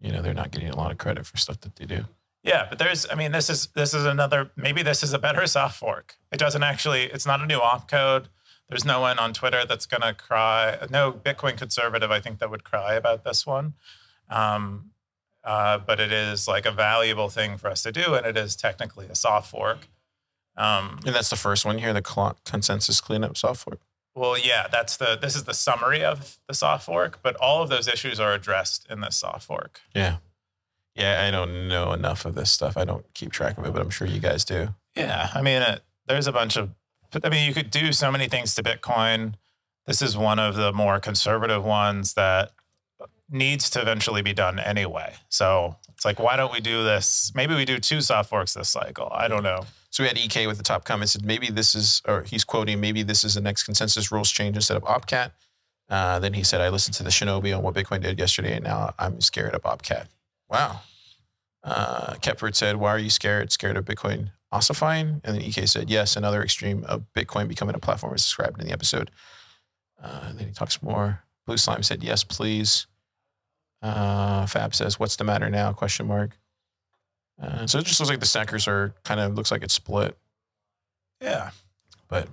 [0.00, 2.04] you know, they're not getting a lot of credit for stuff that they do.
[2.42, 4.50] Yeah, but there's, I mean, this is this is another.
[4.56, 6.16] Maybe this is a better soft fork.
[6.32, 7.04] It doesn't actually.
[7.04, 8.28] It's not a new op code.
[8.68, 10.78] There's no one on Twitter that's gonna cry.
[10.90, 13.74] No Bitcoin conservative, I think, that would cry about this one.
[14.28, 14.92] Um,
[15.42, 18.54] uh, but it is like a valuable thing for us to do, and it is
[18.54, 19.88] technically a soft fork.
[20.56, 22.02] Um, And that's the first one here, the
[22.44, 23.80] consensus cleanup soft fork.
[24.14, 27.70] Well, yeah, that's the this is the summary of the soft fork, but all of
[27.70, 29.80] those issues are addressed in this soft fork.
[29.94, 30.16] Yeah.
[30.94, 32.76] Yeah, I don't know enough of this stuff.
[32.76, 34.74] I don't keep track of it, but I'm sure you guys do.
[34.96, 36.70] Yeah, I mean, it, there's a bunch of.
[37.24, 39.34] I mean, you could do so many things to Bitcoin.
[39.86, 42.52] This is one of the more conservative ones that
[43.30, 45.14] needs to eventually be done anyway.
[45.28, 47.32] So it's like, why don't we do this?
[47.34, 49.08] Maybe we do two soft forks this cycle.
[49.12, 49.64] I don't know.
[49.90, 52.80] So we had EK with the top comment said maybe this is, or he's quoting,
[52.80, 55.32] maybe this is the next consensus rules change instead of Opcat.
[55.88, 58.64] Uh, then he said, I listened to the Shinobi on what Bitcoin did yesterday, and
[58.64, 60.06] now I'm scared of Opcat.
[60.50, 60.80] Wow.
[61.62, 63.52] Uh, Kepford said, Why are you scared?
[63.52, 65.20] Scared of Bitcoin ossifying?
[65.24, 68.66] And then EK said, Yes, another extreme of Bitcoin becoming a platform is described in
[68.66, 69.10] the episode.
[70.02, 71.22] Uh, and then he talks more.
[71.46, 72.86] Blue Slime said, Yes, please.
[73.82, 76.38] Uh, Fab says, "What's the matter now?" Question mark.
[77.40, 80.18] Uh, so it just looks like the stackers are kind of looks like it's split.
[81.20, 81.50] Yeah.
[82.08, 82.28] But,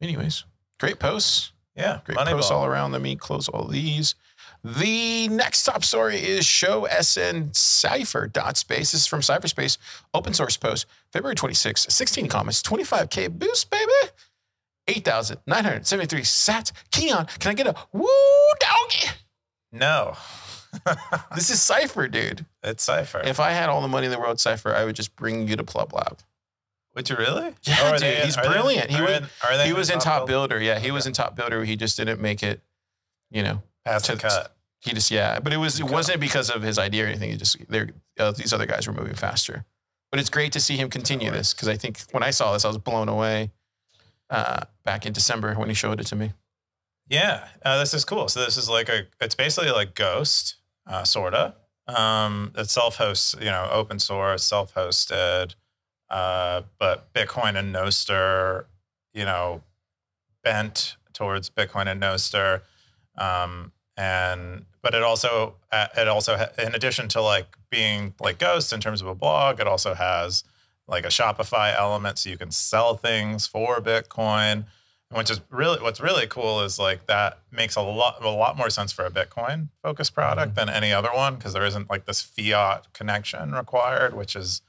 [0.00, 0.44] anyways,
[0.80, 1.52] great posts.
[1.76, 2.00] Yeah.
[2.04, 2.90] Great posts all around.
[2.90, 4.16] Let me close all these.
[4.64, 8.92] The next top story is show SN Cypher dot space.
[8.92, 9.78] This is from Cypherspace,
[10.12, 13.92] open source post, February 26, 16 comments, 25k boost, baby.
[14.88, 16.72] 8,973 sats.
[16.90, 18.08] Keyan, can I get a woo
[18.58, 19.10] doggy?
[19.70, 20.16] No.
[21.34, 22.46] this is Cipher, dude.
[22.62, 23.20] It's Cipher.
[23.24, 25.56] If I had all the money in the world, Cipher, I would just bring you
[25.56, 26.18] to PlebLab.
[26.94, 27.54] Would you really?
[27.62, 28.24] Yeah, dude.
[28.24, 28.90] He's brilliant.
[28.90, 29.22] he was,
[29.64, 30.54] he was in Top Builder.
[30.54, 30.64] builder.
[30.64, 30.90] Yeah, he okay.
[30.90, 31.64] was in Top Builder.
[31.64, 32.60] He just didn't make it,
[33.30, 33.62] you know.
[33.96, 34.56] To, cut.
[34.80, 35.40] He just, yeah.
[35.40, 37.30] But it was, it wasn't because of his idea or anything.
[37.30, 39.64] He just, there, uh, these other guys were moving faster.
[40.10, 42.64] But it's great to see him continue this because I think when I saw this,
[42.64, 43.50] I was blown away
[44.30, 46.32] uh, back in December when he showed it to me.
[47.08, 48.28] Yeah, uh, this is cool.
[48.28, 51.54] So this is like a, it's basically like Ghost, uh, sorta.
[51.86, 55.54] Um, it's self hosts you know, open source, self-hosted,
[56.10, 58.66] uh, but Bitcoin and Nostr,
[59.14, 59.62] you know,
[60.44, 62.60] bent towards Bitcoin and Nostr,
[63.16, 68.72] um, and but it also uh, it also in addition to like being like Ghost
[68.72, 70.44] in terms of a blog, it also has
[70.86, 74.64] like a Shopify element, so you can sell things for Bitcoin
[75.10, 78.68] which is really what's really cool is like that makes a lot a lot more
[78.68, 80.66] sense for a Bitcoin focused product mm-hmm.
[80.66, 84.60] than any other one because there isn't like this fiat connection required, which is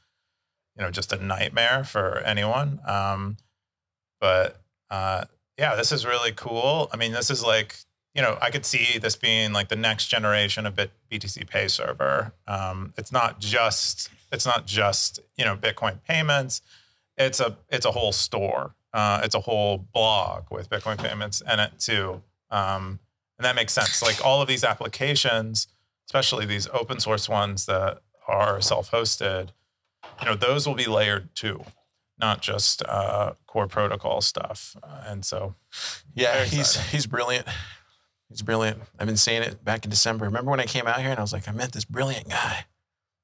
[0.78, 2.80] you know just a nightmare for anyone.
[2.86, 3.38] Um,
[4.22, 5.26] but uh,
[5.58, 6.90] yeah, this is really cool.
[6.94, 7.76] I mean, this is like
[8.14, 11.68] you know I could see this being like the next generation of Bit- BTC Pay
[11.68, 12.34] server.
[12.48, 16.62] Um, it's not just it's not just you know Bitcoin payments.
[17.18, 21.60] It's a it's a whole store uh, it's a whole blog with Bitcoin payments in
[21.60, 22.22] it too.
[22.50, 23.00] Um,
[23.38, 24.02] and that makes sense.
[24.02, 25.68] Like all of these applications,
[26.08, 29.50] especially these open source ones that are self-hosted,
[30.20, 31.64] you know, those will be layered too,
[32.18, 34.76] not just uh, core protocol stuff.
[34.82, 35.56] Uh, and so,
[36.16, 37.48] yeah, he's he's brilliant.
[38.30, 38.80] He's brilliant.
[39.00, 40.26] I've been saying it back in December.
[40.26, 42.66] Remember when I came out here and I was like, I met this brilliant guy.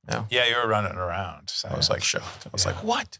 [0.09, 0.25] No.
[0.29, 1.49] Yeah, you were running around.
[1.49, 1.69] So.
[1.69, 2.45] I was like shocked.
[2.45, 2.71] I was yeah.
[2.71, 3.19] like, what?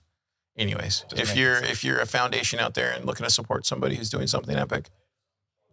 [0.57, 3.95] anyways, Just if you're if you're a foundation out there and looking to support somebody
[3.95, 4.89] who's doing something epic,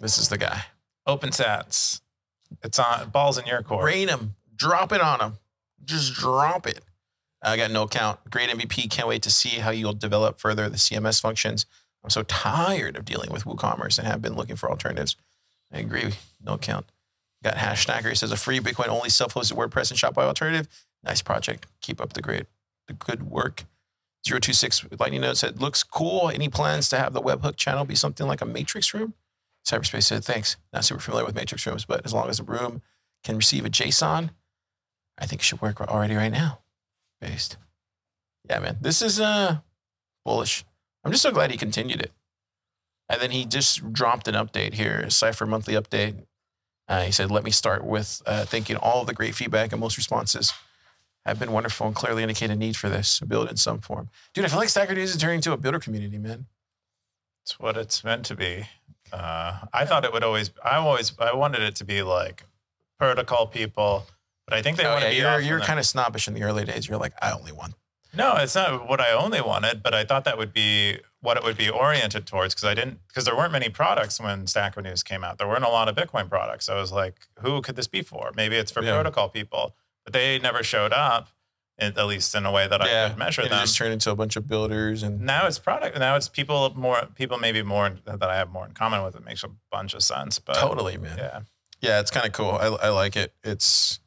[0.01, 0.65] this is the guy.
[1.07, 2.01] Open sats.
[2.63, 3.85] It's on balls in your court.
[3.85, 4.35] Rain them.
[4.55, 5.39] Drop it on them.
[5.85, 6.81] Just drop it.
[7.43, 8.21] I got no count.
[8.31, 8.91] Great MVP.
[8.91, 11.67] Can't wait to see how you'll develop further the CMS functions.
[12.05, 15.17] I'm so tired of dealing with WooCommerce and have been looking for alternatives.
[15.73, 16.13] I agree.
[16.45, 16.87] No count.
[17.43, 18.17] Got hash snacker.
[18.17, 20.69] says a free Bitcoin only self-hosted WordPress and Shopify alternative.
[21.03, 21.67] Nice project.
[21.81, 22.47] Keep up the great,
[22.87, 23.65] the good work.
[24.25, 26.31] 026 Lightning Note said, looks cool.
[26.31, 29.15] Any plans to have the webhook channel be something like a matrix room?
[29.67, 30.57] Cypherspace said, thanks.
[30.73, 32.83] Not super familiar with matrix rooms, but as long as the room
[33.25, 34.31] can receive a JSON,
[35.19, 36.61] I think it should work already right now.
[37.21, 37.57] Based.
[38.49, 38.79] Yeah, man.
[38.81, 39.59] This is uh
[40.25, 40.65] bullish.
[41.05, 42.13] I'm just so glad he continued it.
[43.09, 46.25] And then he just dropped an update here, Cipher monthly update.
[46.89, 49.97] Uh, he said, let me start with uh, thanking all the great feedback and most
[49.97, 50.53] responses
[51.25, 54.09] have been wonderful and clearly indicate a need for this, build in some form.
[54.35, 56.47] Dude, I feel like Stacker News is turning into a builder community, man.
[57.45, 58.67] It's what it's meant to be.
[59.13, 60.51] Uh, I thought it would always.
[60.65, 61.13] I always.
[61.19, 62.45] I wanted it to be like
[62.99, 64.07] protocol people,
[64.47, 65.17] but I think they oh, want to be.
[65.17, 66.89] You're, you're kind of snobbish in the early days.
[66.89, 67.75] You're like, I only want.
[68.15, 71.45] No, it's not what I only wanted, but I thought that would be what it
[71.45, 75.03] would be oriented towards because I didn't because there weren't many products when Stacker News
[75.03, 75.39] came out.
[75.39, 76.69] There weren't a lot of Bitcoin products.
[76.69, 78.33] I was like, who could this be for?
[78.37, 78.93] Maybe it's for yeah.
[78.93, 81.29] protocol people but they never showed up.
[81.79, 83.59] At least in a way that yeah, I could measure them.
[83.59, 85.99] Just turned into a bunch of builders, and now it's product.
[85.99, 89.17] Now it's people more people maybe more that I have more in common with.
[89.17, 90.39] It makes a bunch of sense.
[90.39, 91.17] But totally, man.
[91.19, 91.41] Yeah,
[91.81, 92.51] yeah, it's kind of cool.
[92.51, 93.33] I, I like it.
[93.43, 93.99] It's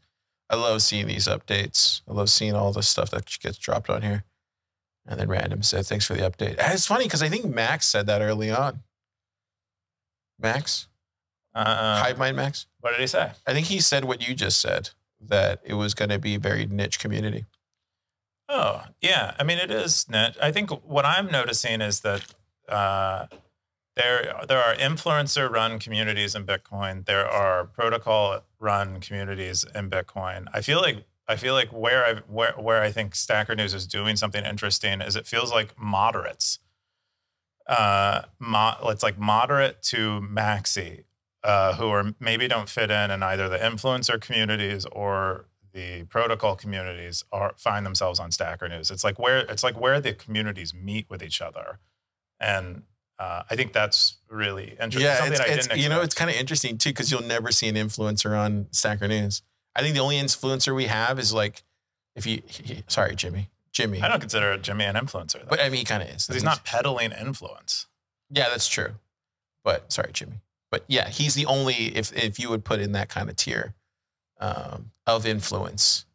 [0.49, 2.01] I love seeing these updates.
[2.07, 4.23] I love seeing all the stuff that gets dropped on here.
[5.07, 8.07] And then random said, "Thanks for the update." It's funny because I think Max said
[8.07, 8.81] that early on.
[10.39, 10.87] Max,
[11.53, 12.65] Uh, Hive Mind Max.
[12.81, 13.31] what did he say?
[13.47, 14.89] I think he said what you just said
[15.21, 17.45] that it was going to be a very niche community.
[18.49, 19.33] Oh, yeah.
[19.39, 20.35] I mean, it is niche.
[20.41, 22.25] I think what I'm noticing is that
[22.67, 23.27] uh,
[23.95, 27.05] there there are influencer run communities in Bitcoin.
[27.05, 30.47] There are protocol run communities in Bitcoin.
[30.53, 33.87] I feel like I feel like where I where where I think Stacker News is
[33.87, 36.59] doing something interesting is it feels like moderates.
[37.67, 41.05] Uh, mo- it's like moderate to maxi,
[41.43, 46.55] uh, who are maybe don't fit in in either the influencer communities or the protocol
[46.55, 48.91] communities are find themselves on Stacker News.
[48.91, 51.79] It's like where it's like where the communities meet with each other,
[52.39, 52.83] and
[53.17, 55.01] uh, I think that's really interesting.
[55.01, 57.75] Yeah, it's, it's you know it's kind of interesting too because you'll never see an
[57.75, 59.41] influencer on Stacker News.
[59.75, 61.63] I think the only influencer we have is like
[62.15, 65.47] if you he- sorry Jimmy Jimmy, I don't consider Jimmy an influencer, though.
[65.49, 66.27] but I mean he kind of is.
[66.27, 67.87] he's not peddling influence.
[68.29, 68.95] Yeah, that's true.
[69.63, 73.09] But sorry Jimmy, but yeah, he's the only if if you would put in that
[73.09, 73.73] kind of tier
[74.39, 76.05] um, of influence,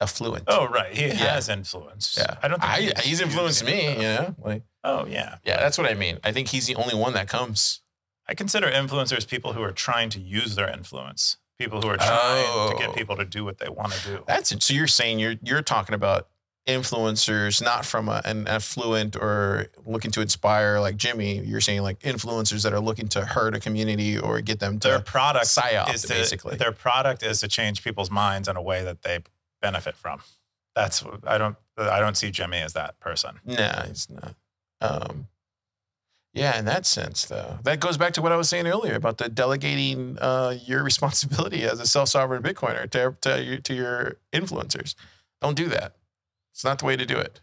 [0.00, 0.44] affluent.
[0.48, 1.14] Oh, right, he Yeah.
[1.34, 2.16] has influence.
[2.18, 3.82] yeah, I don't think I, he's influenced me.
[3.86, 5.36] using You know, like Oh, yeah.
[5.44, 6.18] yeah, that's what I mean.
[6.24, 7.82] I think he's the only one that comes.
[8.28, 12.44] I consider influencers people who are trying to use their influence, people who are trying
[12.44, 12.74] to Oh.
[12.78, 14.24] get people to do what they want to do.
[14.26, 14.62] That's it.
[14.62, 16.28] So you're saying you're you're talking about
[16.68, 21.38] influencers, not from a, an affluent or looking to inspire like Jimmy.
[21.40, 24.88] You're saying like influencers that are looking to hurt a community or get them to
[24.88, 26.56] Their to product psyop, is to, basically.
[26.56, 29.20] their product is to change people's minds in a way that they
[29.60, 30.20] benefit from.
[30.74, 33.40] That's I don't I don't see Jimmy as that person.
[33.44, 34.34] Nah, he's not.
[34.80, 35.28] Um,
[36.32, 39.18] yeah, in that sense, though, that goes back to what I was saying earlier about
[39.18, 44.94] the delegating uh, your responsibility as a self-sovereign Bitcoiner to to your, to your influencers.
[45.40, 45.96] Don't do that.
[46.52, 47.40] It's not the way to do it.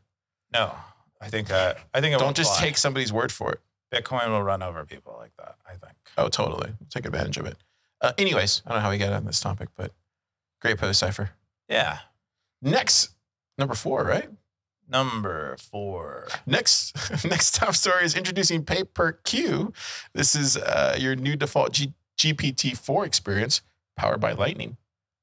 [0.54, 0.74] No,
[1.22, 2.66] I think uh, I think it Don't just fly.
[2.68, 3.60] take somebody's word for it.
[3.94, 5.56] Bitcoin will run over people like that.
[5.68, 5.96] I think.
[6.18, 6.72] Oh, totally.
[6.90, 7.58] Take advantage of it.
[8.02, 9.92] Uh, anyways, I don't know how we got on this topic, but
[10.62, 11.32] great post, Cypher.
[11.68, 12.00] Yeah.
[12.62, 13.10] Next,
[13.58, 14.30] number four, right?
[14.90, 16.28] Number four.
[16.46, 19.74] Next, next top story is introducing PayPerQ.
[20.14, 23.62] This is uh, your new default G- GPT-4 experience
[23.96, 24.78] powered by Lightning.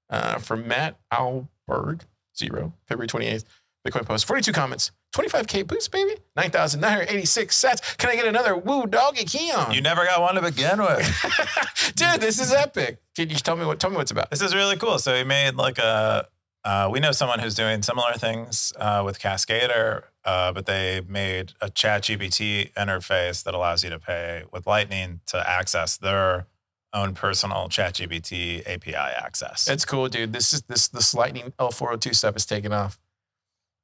[0.08, 2.02] Uh, from Matt Alberg,
[2.38, 3.44] zero, February 28th,
[3.86, 4.24] Bitcoin post.
[4.24, 6.14] 42 comments, 25K boost, baby.
[6.36, 7.96] 9,986 sats.
[7.98, 9.74] Can I get another woo doggy Keyan?
[9.74, 11.92] You never got one to begin with.
[11.96, 12.98] Dude, this is epic.
[13.16, 14.30] Can you tell me what tell me what's about?
[14.30, 14.98] this is really cool.
[14.98, 16.28] So he made like a.
[16.66, 21.52] Uh, we know someone who's doing similar things uh, with Cascader, uh, but they made
[21.60, 26.48] a Chat GPT interface that allows you to pay with Lightning to access their
[26.92, 29.68] own personal Chat GPT API access.
[29.68, 30.32] It's cool, dude.
[30.32, 32.98] This is this this Lightning L402 stuff is taking off.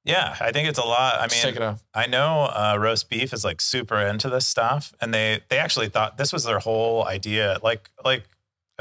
[0.05, 1.21] yeah, I think it's a lot.
[1.21, 1.85] I mean, taking off.
[1.95, 6.19] I know uh, roasbeef is like super into this stuff, and they they actually thought
[6.19, 7.59] this was their whole idea.
[7.63, 8.25] Like like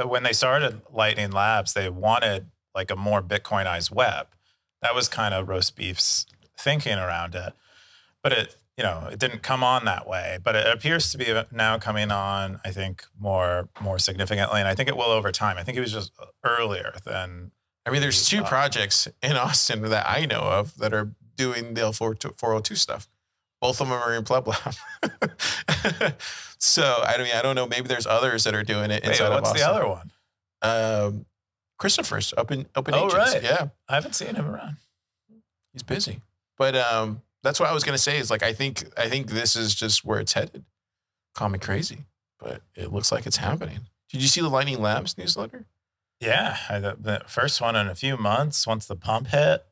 [0.04, 4.28] when they started Lightning Labs, they wanted like a more Bitcoinized web.
[4.82, 6.26] That was kind of roasbeef's
[6.58, 7.54] thinking around it,
[8.24, 10.40] but it you know it didn't come on that way.
[10.44, 12.60] But it appears to be now coming on.
[12.66, 15.58] I think more more significantly, and I think it will over time.
[15.58, 16.12] I think it was just
[16.44, 17.52] earlier than
[17.86, 21.82] I mean, there's two projects in Austin that I know of that are doing the
[21.82, 23.08] L402 stuff.
[23.60, 24.76] Both of them are in PlebLab.
[26.60, 27.68] so I mean, I don't know.
[27.68, 30.12] Maybe there's others that are doing it Wait, what's the other one?
[30.64, 31.26] Um,
[31.82, 33.34] Christopher's open open Oh, agents.
[33.34, 33.44] right.
[33.44, 34.78] Yeah, I haven't seen him around.
[35.74, 36.22] he's busy.
[36.60, 38.20] But um, that's what I was gonna say.
[38.20, 40.64] Is like I think I think this is just where it's headed.
[41.34, 42.06] Call me crazy,
[42.40, 43.80] but it looks like it's happening.
[44.12, 45.66] Did you see the Lightning Labs newsletter?
[46.20, 48.68] Yeah, I, the, the first one in a few months.
[48.68, 49.66] Once the pump hit,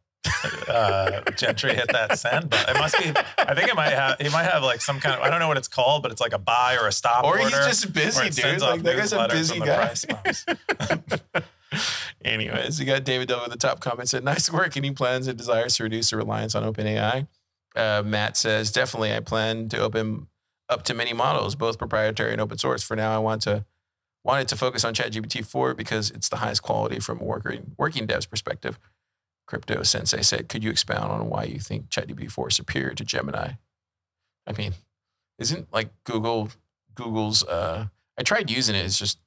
[0.68, 3.12] uh, Gentry hit that send but It must be.
[3.38, 4.18] I think it might have.
[4.20, 5.22] He might have like some kind of.
[5.22, 7.38] I don't know what it's called, but it's like a buy or a stop Or
[7.40, 7.44] order.
[7.44, 8.62] he's just busy, dude.
[8.62, 9.94] Like that guy's a busy guy.
[12.26, 14.76] Anyways, we got David over the top comment said, "Nice work.
[14.76, 17.28] Any plans and desires to reduce the reliance on OpenAI?"
[17.76, 19.14] Uh, Matt says, "Definitely.
[19.14, 20.28] I plan to open
[20.68, 22.84] up to many models, both proprietary and open source.
[22.84, 23.66] For now, I want to
[24.24, 28.06] wanted to focus on ChatGPT 4 because it's the highest quality from a working working
[28.06, 28.80] dev's perspective."
[29.48, 33.06] Crypto Sensei said, "Could you expound on why you think ChatGPT 4 is superior to
[33.06, 33.54] Gemini?"
[34.46, 34.74] I mean,
[35.38, 36.50] isn't like Google
[36.96, 37.44] Google's?
[37.44, 38.86] Uh, I tried using it.
[38.86, 39.20] It's just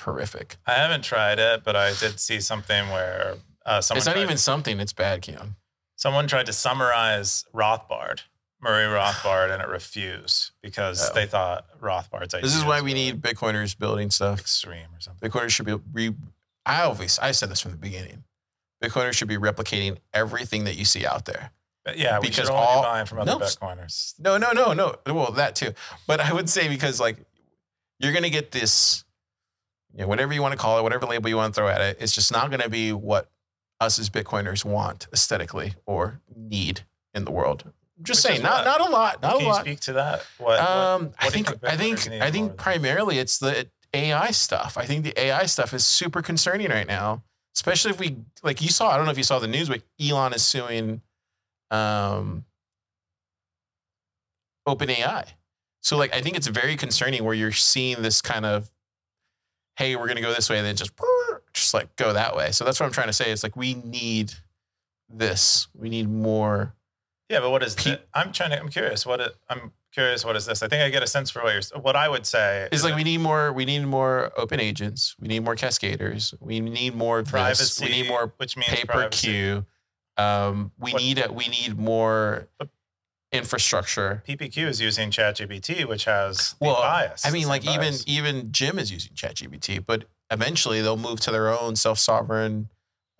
[0.00, 0.56] horrific.
[0.66, 3.34] I haven't tried it, but I did see something where
[3.66, 4.80] uh, someone it's not even something.
[4.80, 5.56] It's bad, Keyan.
[5.96, 8.20] someone tried to summarize Rothbard,
[8.60, 11.14] Murray Rothbard, and it refused because Oh.
[11.14, 12.42] they thought Rothbard's idea.
[12.42, 14.40] This is why we need Bitcoiners building stuff.
[14.40, 15.28] extreme or something.
[15.30, 16.14] Bitcoiners should be re.
[16.66, 18.24] I always I said this from the beginning.
[18.82, 21.50] Bitcoiners should be replicating everything that you see out there.
[21.84, 23.38] But yeah, we Because should all- be buying from other No.
[23.38, 24.14] Bitcoiners.
[24.18, 24.96] No, no, no, no.
[25.06, 25.72] Well, that too.
[26.06, 27.18] But I would say because like
[27.98, 29.03] you're gonna get this,
[29.94, 31.80] you know, whatever you want to call it, whatever label you want to throw at
[31.80, 33.30] it, it's just not gonna be what
[33.80, 36.82] us as Bitcoiners want aesthetically or need
[37.14, 37.64] in the world.
[38.02, 39.60] Just Which saying, not not a lot, not Can a you lot.
[39.60, 40.26] speak to that?
[40.38, 40.58] What?
[40.58, 44.32] what- Um, I what do you think, I think I think primarily it's the AI
[44.32, 44.76] stuff.
[44.76, 47.22] I think the AI stuff is super concerning right now,
[47.54, 48.90] especially if we like you saw.
[48.90, 51.02] I don't know if you saw the news, but Elon is suing
[51.70, 52.44] um,
[54.68, 55.26] OpenAI.
[55.80, 58.70] So like I think it's very concerning where you're seeing this kind of,
[59.76, 60.92] hey, we're gonna go this way, and then just
[61.52, 62.50] just like go that way.
[62.52, 63.30] So that's what I'm trying to say.
[63.30, 64.32] It's like we need
[65.08, 65.68] this.
[65.74, 66.74] We need more.
[67.28, 68.08] Yeah, but what is Pe- it?
[68.14, 68.60] I'm trying to.
[68.60, 69.06] I'm curious.
[69.06, 70.24] What I'm curious.
[70.24, 70.62] What is this?
[70.62, 71.80] I think I get a sense for what you're.
[71.80, 73.52] What I would say It's is like that we need more.
[73.52, 75.14] We need more open agents.
[75.20, 76.34] We need more cascaders.
[76.40, 77.30] We need more this.
[77.30, 77.84] privacy.
[77.84, 79.28] We need more which means pay per privacy.
[79.28, 79.66] queue.
[80.16, 82.68] Um, we What- need a, we need more But-
[83.34, 84.22] infrastructure.
[84.26, 87.26] PPQ is using ChatGPT, which has Well, bias.
[87.26, 88.04] I mean, like even bias.
[88.06, 92.70] even Jim is using ChatGPT, but eventually they'll move to their own self sovereign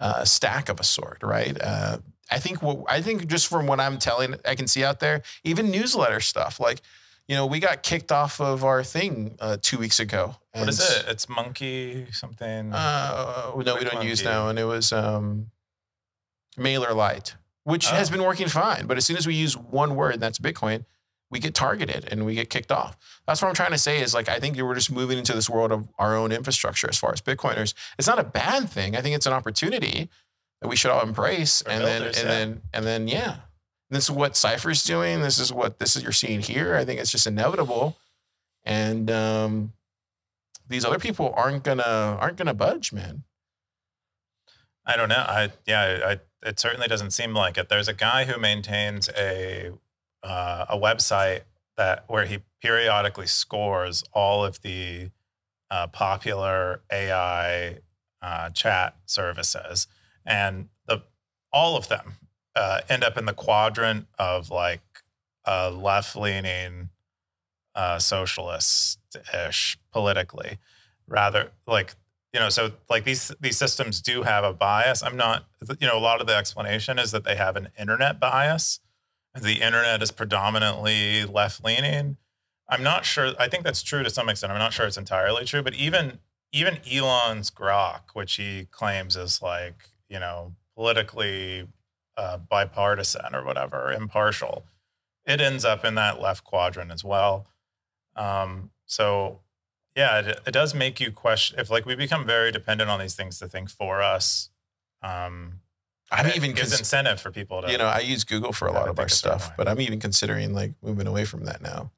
[0.01, 1.57] uh, stack of a sort, right?
[1.61, 1.99] Uh,
[2.31, 5.23] I think what I think just from what I'm telling, I can see out there,
[5.45, 6.59] even newsletter stuff.
[6.59, 6.81] Like,
[7.29, 10.37] you know, we got kicked off of our thing uh, two weeks ago.
[10.53, 11.07] What is it?
[11.09, 12.73] It's monkey something.
[12.73, 15.51] Uh, no, we don't one use now, and it was um,
[16.57, 16.95] Mailer
[17.65, 18.12] Which has Oh.
[18.12, 18.87] been working fine.
[18.87, 20.85] But as soon as we use one word, that's Bitcoin,
[21.31, 22.97] we get targeted and we get kicked off.
[23.27, 24.01] That's what I'm trying to say.
[24.01, 26.99] Is like I think we're just moving into this world of our own infrastructure as
[26.99, 27.75] far as Bitcoiners.
[27.99, 28.95] It's not a bad thing.
[28.97, 30.11] I think it's an opportunity
[30.61, 31.62] that we should all embrace.
[31.62, 32.23] And then and yeah.
[32.23, 33.37] then and then yeah,
[33.91, 35.23] this is what Cypher's doing.
[35.23, 36.77] This is what this is you're seeing here.
[36.77, 37.97] I think it's just inevitable,
[38.65, 39.73] and um,
[40.69, 41.83] these other people aren't gonna
[42.21, 43.25] aren't gonna budge, man.
[44.87, 45.25] I don't know.
[45.27, 46.01] I yeah.
[46.07, 47.68] I it certainly doesn't seem like it.
[47.68, 49.72] There's a guy who maintains a
[50.22, 51.42] uh, a website
[51.76, 55.11] that where he periodically scores all of the
[55.70, 57.78] uh, popular AI
[58.22, 59.86] uh, chat services,
[60.24, 61.03] and the
[61.53, 62.14] all of them
[62.55, 64.82] uh, end up in the quadrant of like
[65.45, 66.90] a left leaning
[67.74, 68.99] uh, socialist
[69.32, 70.59] ish politically,
[71.07, 71.95] rather like
[72.35, 75.03] you know so like these these systems do have a bias.
[75.03, 75.47] I'm not
[75.80, 78.80] you know a lot of the explanation is that they have an internet bias.
[79.41, 82.18] The internet is predominantly left leaning
[82.68, 84.53] i'm not sure i think that's true to some extent.
[84.53, 86.20] I'm not sure it's entirely true but even
[86.53, 91.66] even elon's grok which he claims is like you know politically
[92.16, 94.64] uh, bipartisan or whatever impartial
[95.26, 97.47] it ends up in that left quadrant as well.
[98.16, 99.41] Um, so
[99.97, 103.14] yeah, it, it does make you question if like we become very dependent on these
[103.14, 104.51] things to think for us.
[105.03, 105.61] Um,
[106.11, 108.72] I'm even gives cons- incentive for people to you know I use Google for a
[108.72, 111.45] lot of our think it's that stuff, but I'm even considering like moving away from
[111.45, 111.90] that now.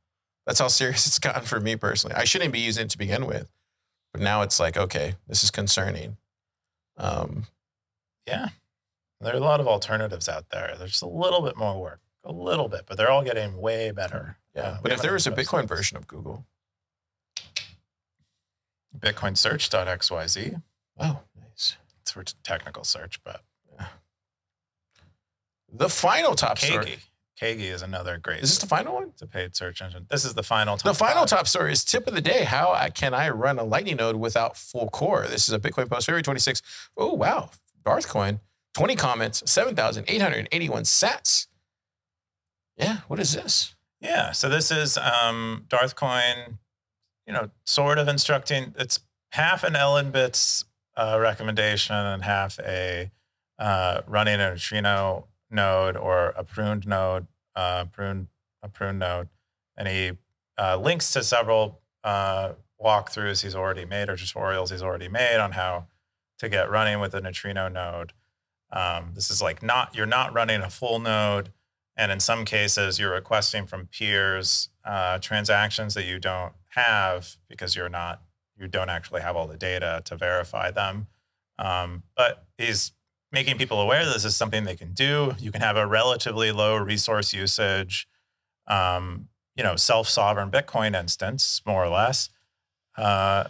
[0.46, 2.14] That's how serious it's gotten for me personally.
[2.16, 3.50] I shouldn't be using it to begin with,
[4.12, 6.16] but now it's like okay, this is concerning.
[6.96, 7.46] Um,
[8.26, 8.48] yeah.
[9.20, 10.74] There are a lot of alternatives out there.
[10.78, 14.36] There's a little bit more work, a little bit, but they're all getting way better.
[14.54, 15.68] yeah, Uh, but if there was a Bitcoin things.
[15.70, 16.44] version of Google,
[19.00, 20.62] BitcoinSearch.xyz.
[20.98, 21.76] oh nice.
[22.00, 23.42] It's for technical search, but
[25.72, 26.98] The final top story.
[27.40, 27.64] Kagi.
[27.70, 28.42] Is another great.
[28.42, 29.08] Is this the final one?
[29.10, 30.06] it's a paid search engine.
[30.08, 30.76] This is the final.
[30.78, 30.84] top.
[30.84, 32.44] The final top story is tip of the day.
[32.44, 35.26] How I- can I run a Lightning node without full core?
[35.28, 36.62] This is a Bitcoin post, February 26.
[36.96, 37.50] Oh, wow.
[37.84, 38.40] Darthcoin,
[38.74, 41.46] 20 comments, 7,881 sats.
[42.78, 43.74] Yeah, what is this?
[44.00, 44.32] Yeah.
[44.32, 46.58] So this is um, Darth Coin,
[47.26, 48.74] you know, sort of instructing.
[48.78, 49.00] It's
[49.32, 50.64] half an LNbits
[50.96, 53.10] uh, recommendation and half a
[53.58, 58.28] uh, running a neutrino node or a pruned node, uh, pruned
[58.62, 59.28] a pruned node,
[59.76, 60.12] and he
[60.58, 62.52] uh, links to several uh,
[62.82, 65.86] walkthroughs he's already made or tutorials he's already made on how
[66.38, 68.12] to get running with a neutrino node.
[68.70, 71.50] Um, this is like not you're not running a full node.
[71.96, 77.74] And in some cases, you're requesting from peers uh, transactions that you don't have because
[77.74, 78.22] you're not,
[78.56, 81.08] you don't actually have all the data to verify them.
[81.58, 82.92] Um, but he's
[83.32, 85.34] making people aware that this is something they can do.
[85.38, 88.06] You can have a relatively low resource usage,
[88.66, 92.28] um, you know, self-sovereign Bitcoin instance, more or less,
[92.96, 93.44] uh,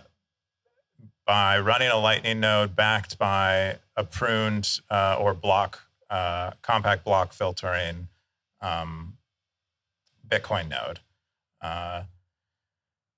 [1.27, 7.33] by running a Lightning node backed by a pruned uh, or block, uh, compact block
[7.33, 8.09] filtering
[8.61, 9.15] um,
[10.29, 11.01] Bitcoin node.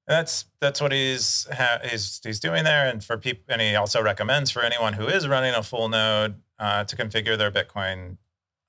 [0.09, 3.74] Uh, that's that's what he's ha- he's he's doing there, and for people, and he
[3.76, 8.16] also recommends for anyone who is running a full node uh, to configure their Bitcoin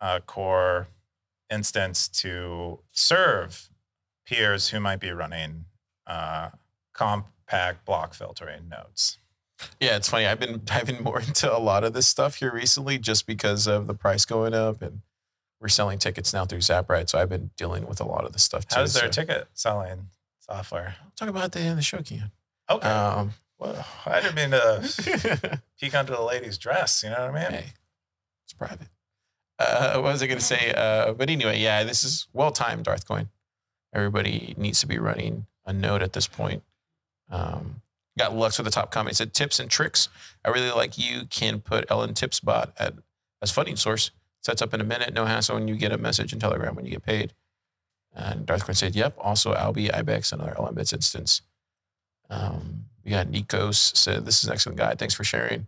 [0.01, 0.87] uh, core
[1.49, 3.69] instance to serve
[4.27, 5.65] peers who might be running
[6.05, 6.49] uh,
[6.93, 9.17] compact block filtering nodes.
[9.79, 10.25] Yeah, it's funny.
[10.25, 13.87] I've been diving more into a lot of this stuff here recently just because of
[13.87, 15.01] the price going up and
[15.59, 17.09] we're selling tickets now through Zaprite.
[17.09, 18.79] So I've been dealing with a lot of this stuff too.
[18.79, 20.09] How's their so- ticket selling
[20.49, 22.31] I'll talk about that in the show, Keyan.
[22.69, 22.87] Okay.
[22.87, 27.03] Um, well, I didn't mean to peek under the lady's dress.
[27.03, 27.51] You know what I mean?
[27.51, 27.73] hey,
[28.45, 28.87] it's private.
[29.59, 30.73] Uh, what was I going to say?
[30.75, 33.29] Uh, but anyway, yeah, this is well timed, Darth Coin.
[33.93, 36.63] Everybody needs to be running a node at this point.
[37.29, 37.81] Um,
[38.17, 39.13] got Lux with the top comment.
[39.13, 40.07] It said tips and tricks.
[40.45, 42.93] I really like you can put Ellen Tips bot at
[43.41, 44.11] as funding source.
[44.41, 46.85] Sets up in a minute, no hassle, and you get a message in Telegram when
[46.85, 47.33] you get paid.
[48.19, 51.41] And Darthcoin said, "Yep." Also, Alby, Ibex, another LM instance.
[52.29, 54.99] Um, we got Nikos said, "This is an excellent guide.
[54.99, 55.67] Thanks for sharing."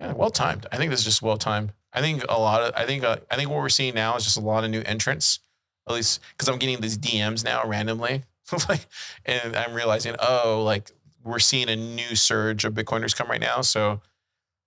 [0.00, 0.66] Yeah, well timed.
[0.72, 1.72] I think this is just well timed.
[1.92, 4.24] I think a lot of, I think, uh, I think what we're seeing now is
[4.24, 5.40] just a lot of new entrants.
[5.88, 8.24] At least because I'm getting these DMs now randomly,
[8.68, 8.86] like,
[9.24, 10.90] and I'm realizing, oh, like
[11.22, 13.60] we're seeing a new surge of Bitcoiners come right now.
[13.60, 14.00] So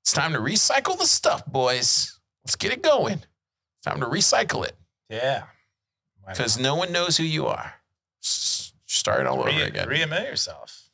[0.02, 2.18] it's time to recycle the stuff, boys.
[2.46, 3.22] Let's get it going.
[3.84, 4.76] Time to recycle it
[5.10, 5.44] Yeah.
[6.30, 7.74] Because no one knows who you are.
[8.24, 9.88] S- Start all over Re- again.
[9.88, 10.90] Reinvent yourself.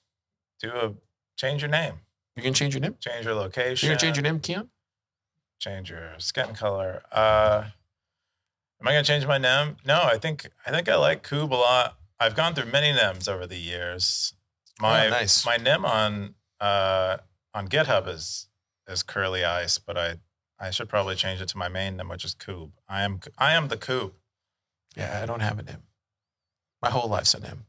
[0.62, 0.94] Do a
[1.38, 1.96] change your name,
[2.36, 2.96] you can change your name.
[3.00, 3.88] change your location.
[3.88, 4.68] You're gonna change your name, Keyan?
[5.60, 7.02] change your skin color.
[7.12, 7.66] Uh,
[8.82, 9.78] am I gonna change my name?
[9.86, 11.98] No, I think I think I like k00b a lot.
[12.20, 14.34] I've gone through many NIMs over the years.
[14.80, 15.46] My Oh, nice.
[15.46, 17.18] my NIM on uh,
[17.54, 18.48] on GitHub is
[18.88, 20.16] is Curly Ice, but I
[20.60, 22.72] I should probably change it to my main NIM, which is k00b.
[22.90, 24.12] I am I am the k00b.
[24.96, 25.84] Yeah, I don't have a name.
[26.82, 27.66] My whole life's a name.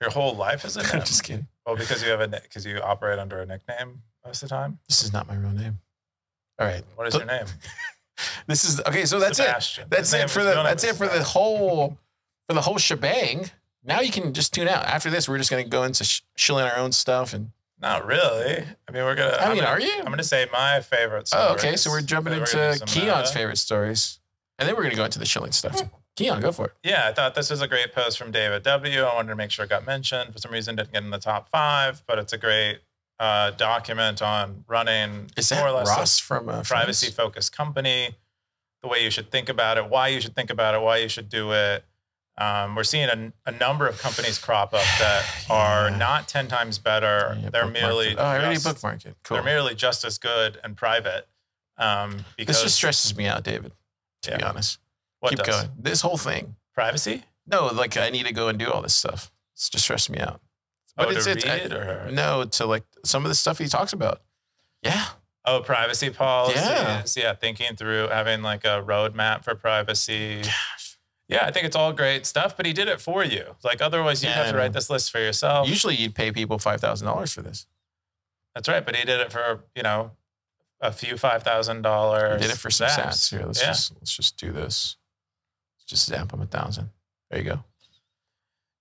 [0.00, 1.46] Your whole life is a I'm just kidding.
[1.66, 4.78] well, because you have a because you operate under a nickname most of the time.
[4.88, 5.78] This is not my real name.
[6.60, 6.82] All right.
[6.96, 7.46] What is your name?
[8.48, 9.04] This is okay.
[9.04, 9.46] So that's it.
[9.90, 10.54] That's His it for the.
[10.54, 11.96] That's it for the whole
[12.48, 13.48] for the whole shebang.
[13.84, 14.84] Now you can just tune out.
[14.86, 17.52] After this, we're just gonna go into sh- shilling our own stuff and.
[17.80, 18.64] Not really.
[18.88, 19.36] I mean, we're gonna.
[19.36, 19.92] I I'm mean, gonna- are you?
[20.00, 21.30] I'm gonna say my favorite.
[21.32, 21.76] Oh, okay.
[21.76, 24.18] So we're jumping into gonna Keyan's uh, favorite stories,
[24.58, 25.80] and then we're gonna go into the shilling stuff.
[26.18, 26.72] Keyan, go for it.
[26.82, 29.02] Yeah, I thought this was a great post from David W.
[29.02, 30.32] I wanted to make sure it got mentioned.
[30.32, 32.80] For some reason, didn't get in the top five, but it's a great
[33.20, 38.16] uh, document on running Is more or less Ross from uh, a privacy-focused company,
[38.82, 41.08] the way you should think about it, why you should think about it, why you
[41.08, 41.84] should do it.
[42.36, 46.78] Um, we're seeing a, a number of companies crop up that are not ten times
[46.78, 47.36] better.
[47.40, 48.16] Yeah, they're merely.
[48.16, 49.16] Oh, I already bookmarked it.
[49.24, 49.36] Cool.
[49.36, 51.28] they're merely just as good and private.
[51.76, 53.72] Um, because This just stresses me out, David.
[54.22, 54.78] To be honest,
[55.20, 55.46] what keep does?
[55.62, 55.70] going.
[55.78, 56.56] This whole thing.
[56.74, 57.24] Privacy?
[57.46, 59.30] No, like I need to go and do all this stuff.
[59.54, 60.40] It's just stressing me out.
[60.96, 63.34] Oh, But it's, to it's read I- it or no to like some of the
[63.34, 64.20] stuff he talks about.
[64.82, 65.04] Yeah,
[65.44, 66.60] oh, privacy policies.
[66.62, 67.02] Yeah.
[67.16, 67.34] Yeah.
[67.34, 70.42] thinking through having like a roadmap for privacy.
[71.28, 73.56] Yeah, I think it's all great stuff, but he did it for you.
[73.62, 75.68] Like otherwise, you'd Yeah, have to write this list for yourself.
[75.68, 77.66] usually you'd pay people five thousand dollars for this.
[78.54, 80.12] That's right, but he did it for you know
[80.80, 82.40] a few five thousand dollars.
[82.40, 83.30] did it for some sats.
[83.30, 83.66] Here, let's yeah.
[83.68, 84.96] just let's just do this.
[85.88, 86.90] Just zap them a thousand.
[87.30, 87.64] There you go.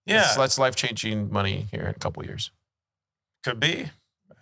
[0.06, 2.52] yeah, That's, that's life changing money here in a couple years.
[3.44, 3.90] could be.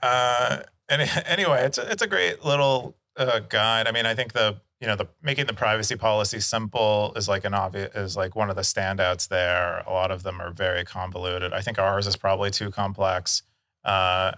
[0.01, 0.59] Uh,
[0.89, 3.88] any, anyway, it's a, it's a great little uh, guide.
[3.88, 7.45] I mean, I think the you know the making the privacy policy simple is like
[7.45, 9.84] an obvious is like one of the standouts there.
[9.88, 11.53] A lot of them are very convoluted.
[11.53, 13.43] I think ours is probably too complex,
[13.84, 14.34] uh,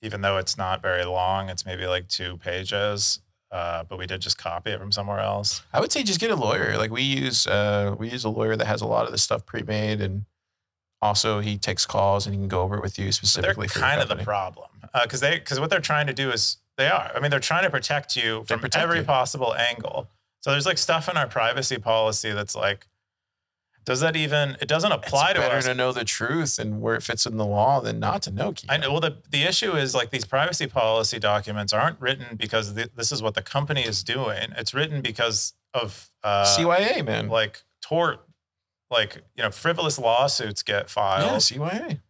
[0.00, 1.50] even though it's not very long.
[1.50, 3.20] It's maybe like two pages.
[3.54, 5.62] Uh, but we did just copy it from somewhere else.
[5.72, 6.76] I would say just get a lawyer.
[6.76, 9.46] Like we use uh we use a lawyer that has a lot of this stuff
[9.46, 10.24] pre-made and
[11.00, 13.68] also he takes calls and he can go over it with you But they're specifically
[13.68, 14.68] for kind of the problem
[15.04, 17.12] because they because what they're trying to do is they are.
[17.14, 19.04] I mean, they're trying to protect you They from protect every you.
[19.04, 20.08] possible angle.
[20.40, 22.88] So there's like stuff in our privacy policy that's like,
[23.84, 24.56] does that even?
[24.60, 25.66] It doesn't apply it's to better us.
[25.66, 28.52] to know the truth and where it fits in the law than not to know.
[28.52, 28.70] Keith.
[28.70, 28.92] I know.
[28.92, 33.12] Well, the, the issue is like these privacy policy documents aren't written because th- this
[33.12, 34.52] is what the company is doing.
[34.56, 37.28] It's written because of uh, CYA man.
[37.28, 38.20] like tort,
[38.90, 41.30] like you know, frivolous lawsuits get filed.
[41.30, 42.00] yeah, CYA.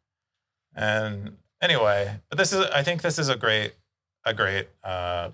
[0.77, 3.75] And anyway, but this is I think this is a great
[4.25, 5.31] a great uh,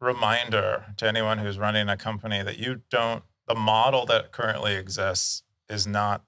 [0.00, 5.42] reminder to anyone who's running a company that you don't the model that currently exists
[5.68, 6.22] is not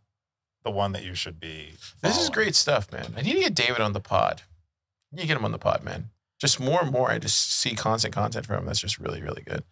[0.64, 1.74] the one that you should be.
[2.02, 3.14] This is great stuff, man.
[3.16, 4.42] I need to get David on the pod.
[5.12, 6.10] You get him on the pod, man.
[6.38, 8.66] Just more and more, I just see constant content from him.
[8.66, 9.64] That's just really, really good.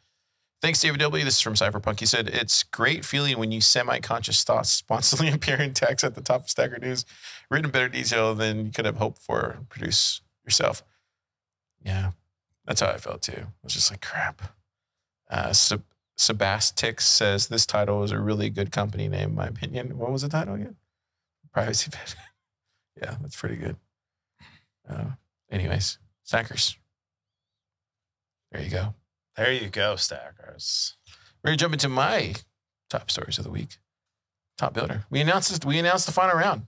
[0.63, 1.23] Thanks, David W.
[1.23, 2.01] This is from Cypherpunk.
[2.01, 6.15] He said, It's great feeling when you semi conscious thoughts spontaneously appear in text at
[6.15, 7.05] the top of Stacker News,
[7.51, 10.83] written in better detail than you could have hoped for produce yourself.
[11.85, 12.13] Yeah,
[12.65, 13.43] that's how I felt too.
[13.43, 14.43] I was just like, crap.
[15.31, 15.85] Uh, Seb-
[16.19, 19.99] Sebastix says this title is a really good company name, in my opinion.
[19.99, 20.77] What was the title again?
[21.53, 22.17] Privacy Pivot.
[23.03, 23.77] yeah, that's pretty good.
[24.89, 25.11] Uh,
[25.51, 26.77] anyways, Stackers.
[28.51, 28.95] There you go.
[29.37, 30.97] There you go, stackers.
[31.43, 32.35] We're gonna jump into my
[32.91, 33.79] top stories of the week.
[34.59, 35.05] Top builder.
[35.11, 36.67] We announced this, we announced the final round.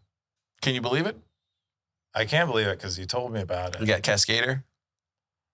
[0.60, 1.16] Can you believe it?
[2.14, 3.80] I can't believe it because you told me about it.
[3.80, 4.64] We got Cascader.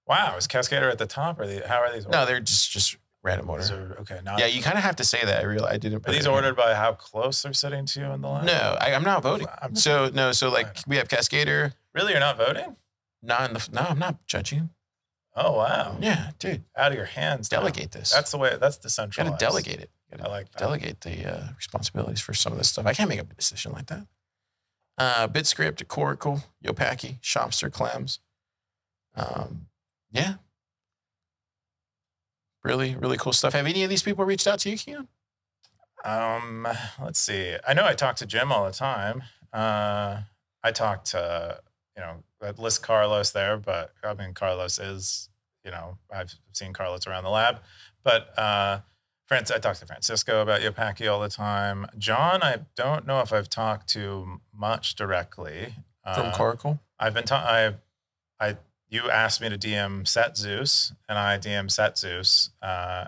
[0.07, 1.41] Wow, is Cascader at the top?
[1.41, 2.07] Or the, how are these?
[2.07, 3.65] No, they're just just random order.
[3.65, 4.21] are- okay.
[4.23, 5.41] Now, Yeah, you kind of have to say that.
[5.43, 6.07] I real I didn't.
[6.07, 8.45] are these ordered by how close they're sitting to you in the line?
[8.47, 9.49] No, I, I'm not voting.
[9.61, 11.73] I'm- So no, so like we have Cascader.
[11.95, 12.77] Really, you're not voting?
[13.23, 13.69] Not in the.
[13.73, 14.71] No, I'm not judging.
[15.37, 17.51] Oh wow, Yeah, dude, out of your hands.
[17.51, 17.59] now.
[17.59, 18.13] delegate this.
[18.13, 18.57] That's the way.
[18.61, 18.77] That's
[19.17, 19.91] gotta delegate it.
[20.13, 20.59] Gotta I like that.
[20.59, 22.87] delegate the uh, responsibilities for some of this stuff.
[22.87, 24.07] I can't make a decision like that.
[24.97, 28.21] Uh, BitScript, Coracle, Yopaki, Shopster, Clams.
[29.17, 29.67] Um,
[30.13, 30.35] yeah.
[32.65, 33.53] Really, really cool stuff.
[33.53, 35.07] Have any of these people reached out to you, Keyan?
[36.05, 36.67] Um,
[37.03, 37.57] let's see.
[37.67, 39.23] I know I talk to Jim all the time.
[39.53, 40.23] Uh,
[40.63, 41.61] I talk to
[41.97, 45.29] you know I list Carlos there, but I mean Carlos is
[45.65, 47.61] you know I've seen Carlos around the lab,
[48.03, 48.81] but uh,
[49.29, 51.87] France I talk to Francisco about Yopaki all the time.
[51.99, 56.81] John, I don't know if I've talked to much directly From Uh, Coracle?
[56.99, 57.75] I've been ta- I
[58.47, 58.57] I
[58.89, 62.51] you asked me to DM Set Zeus, and I DM Set Zeus.
[62.63, 63.07] Uh,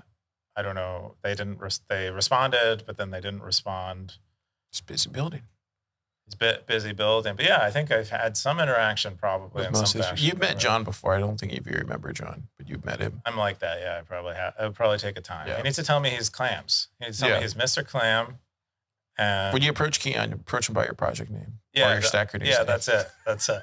[0.56, 1.14] I don't know.
[1.22, 1.58] They didn't.
[1.60, 4.18] Res- they responded, but then they didn't respond.
[4.70, 5.42] It's busy building.
[6.26, 9.66] It's a bit busy building, but yeah, I think I've had some interaction probably With
[9.66, 10.26] in most some fashion.
[10.26, 10.58] You've met.
[10.58, 11.14] John before.
[11.14, 13.22] I don't think if you remember John, but you've met him.
[13.24, 13.78] I'm like that.
[13.80, 14.54] Yeah, I probably have.
[14.58, 15.46] It would probably take a time.
[15.46, 15.58] Yeah.
[15.58, 16.88] He needs to tell me he's clams.
[16.98, 17.36] He needs to tell Yeah.
[17.36, 17.86] me he's Mr.
[17.86, 18.38] Clam.
[19.18, 21.60] And When you approach Keyan, approach him by your project name.
[21.72, 22.48] yeah, or your that- stacker name.
[22.48, 23.08] yeah, that's it.
[23.24, 23.62] That's it.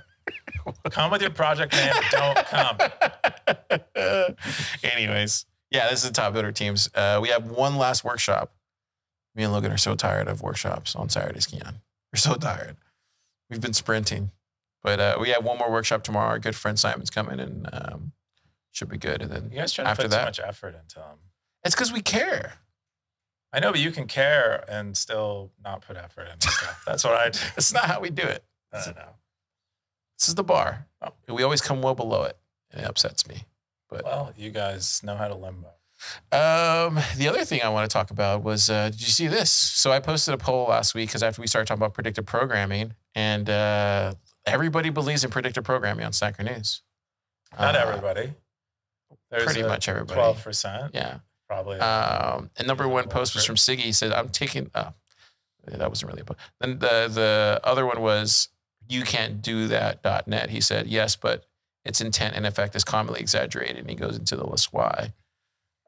[0.92, 1.94] Come with your project name.
[2.12, 2.78] Don't come.
[4.84, 6.90] Anyways, yeah, this is the top builder teams.
[6.94, 8.52] Uh, we have one last workshop.
[9.36, 11.76] Me and Logan are so tired of workshops on Saturdays, Keyan.
[12.14, 12.78] We're so tired.
[13.50, 14.32] We've been sprinting,
[14.84, 16.28] but uh, we have one more workshop tomorrow.
[16.30, 18.12] Our good friend Simon's coming, and um,
[18.72, 19.22] should be good.
[19.22, 21.18] And then You guys try to After put that- too much effort into them.
[21.66, 22.54] it's because we care.
[23.52, 26.84] I know, but you can care and still not put effort into stuff.
[26.88, 27.40] That's what I do.
[27.56, 28.44] That's not how we do it.
[28.72, 29.10] I don't know.
[30.24, 30.88] This is the bar.
[31.28, 32.38] We always come well below it,
[32.72, 33.44] and it upsets me.
[33.90, 35.68] But Well, you guys know how to limbo.
[36.32, 39.52] Um, the other thing I want to talk about was, uh, did you see this?
[39.52, 42.94] So I posted a poll last week because after we started talking about predictive programming,
[43.14, 44.14] and uh,
[44.46, 46.84] everybody believes in predictive programming on Stacker News.
[47.60, 48.34] Not Uh, everybody.
[49.30, 50.14] There's pretty much everybody.
[50.18, 51.18] Twelve percent, Yeah.
[51.50, 51.80] probably.
[51.82, 53.80] Um, and number one post was from Siggy.
[53.80, 54.94] He said, "I'm taking." Oh,
[55.68, 56.40] that wasn't really a post.
[56.62, 58.48] Then the the other one was,
[58.88, 60.50] "You can't do that." .net.
[60.50, 61.46] He said, "Yes, but
[61.86, 65.14] its intent and effect is commonly exaggerated." And he goes into the list why.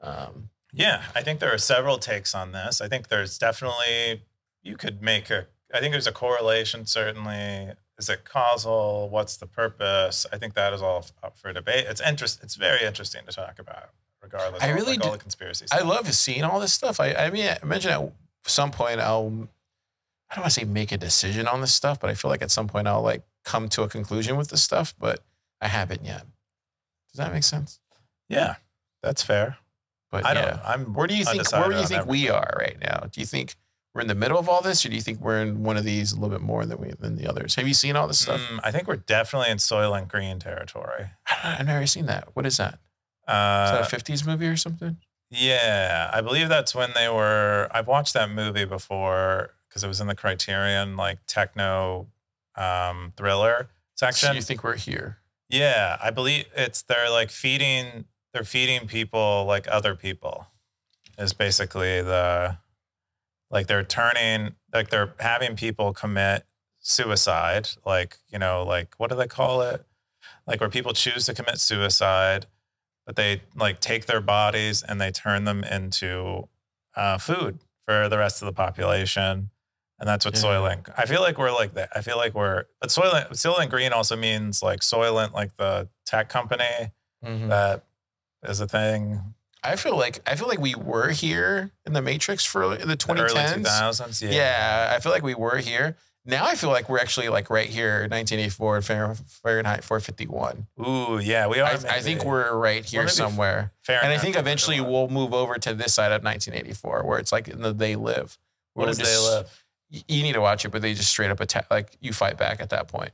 [0.02, 2.82] Um, yeah, I think there are several takes on this.
[2.82, 4.24] I think there's definitely
[4.62, 5.48] you could make a.
[5.74, 6.86] I think there's a correlation.
[6.86, 9.10] Certainly, is it causal?
[9.10, 10.26] What's the purpose?
[10.34, 11.86] I think that is all up for debate.
[11.88, 12.40] It's interest.
[12.44, 13.92] It's very interesting to talk about,
[14.22, 14.62] regardless.
[14.62, 15.66] I of really like all do- the conspiracy.
[15.72, 17.00] I love seeing all this stuff.
[17.00, 18.12] I, I mean, I imagine at
[18.46, 19.48] some point I'll,
[20.32, 22.42] I don't want to say make a decision on this stuff, but I feel like
[22.42, 25.20] at some point I'll like come to a conclusion with this stuff, but
[25.62, 26.24] I haven't yet.
[27.12, 27.80] Does that make sense?
[28.28, 28.56] Yeah,
[29.04, 29.58] that's fair.
[30.12, 30.60] But I don't.
[30.66, 30.94] I'm.
[30.94, 31.50] where do you think?
[31.52, 33.08] Where do you think we are right now?
[33.12, 33.56] Do you think
[33.94, 35.84] we're in the middle of all this, or do you think we're in one of
[35.84, 37.56] these a little bit more than we than the others?
[37.56, 38.42] Have you seen all this stuff?
[38.42, 41.08] Mm, I think we're definitely in Soylent Green territory.
[41.44, 42.30] I've never seen that.
[42.34, 42.74] What is that?
[42.76, 42.80] Is
[43.28, 44.98] Uh, that a '50s movie or something?
[45.32, 47.68] Yeah, I believe that's when they were.
[47.72, 52.08] I've watched that movie before because it was in the Criterion like techno
[52.56, 54.34] um, thriller So section.
[54.36, 55.18] you think we're here?
[55.50, 58.06] yeah, I believe it's they're like feeding.
[58.34, 60.48] They're feeding people like other people.
[61.18, 62.58] Is basically the
[63.52, 66.46] like they're turning like they're having people commit
[66.80, 67.68] suicide.
[67.86, 69.86] Like you know like what do they call it?
[70.48, 72.46] Like where people choose to commit suicide
[73.06, 76.48] but they like take their bodies and they turn them into
[76.96, 79.52] uh, food for the rest of the population.
[80.00, 80.42] And that's what Yeah.
[80.42, 80.94] Soylent.
[80.98, 81.90] I feel like we're like that.
[81.96, 86.28] I feel like we're, but Soylent, Soylent Green also means like Soylent, like the tech
[86.30, 86.92] company
[87.24, 87.50] Mhm.
[87.50, 87.84] that
[88.44, 89.34] is a thing.
[89.64, 92.96] I feel like I feel like we were here in the Matrix for the The
[92.98, 93.32] 2010s.
[93.34, 94.22] early 2000s.
[94.22, 94.32] Yeah.
[94.32, 94.94] Yeah.
[94.96, 95.96] I feel like we were here.
[96.28, 100.68] Now I feel like we're actually like right here, 1984 Fahrenheit 451.
[100.80, 101.48] Ooh, yeah.
[101.48, 101.70] We are.
[101.70, 105.74] I, I think we're right here somewhere, and I think eventually we'll move over to
[105.74, 108.38] this side of 1984, where it's like the they live.
[108.74, 109.65] What We'll does just- they live?
[110.08, 111.68] You need to watch it, but they just straight up attack.
[111.72, 113.12] Like you fight back at that point.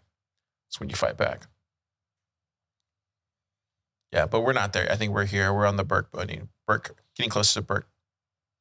[0.70, 1.42] It's when you fight back.
[4.12, 4.92] Yeah, but we're not there.
[4.92, 5.54] I think we're here.
[5.54, 6.50] We're on the Burke burning.
[6.68, 7.88] Burke, getting close to Burke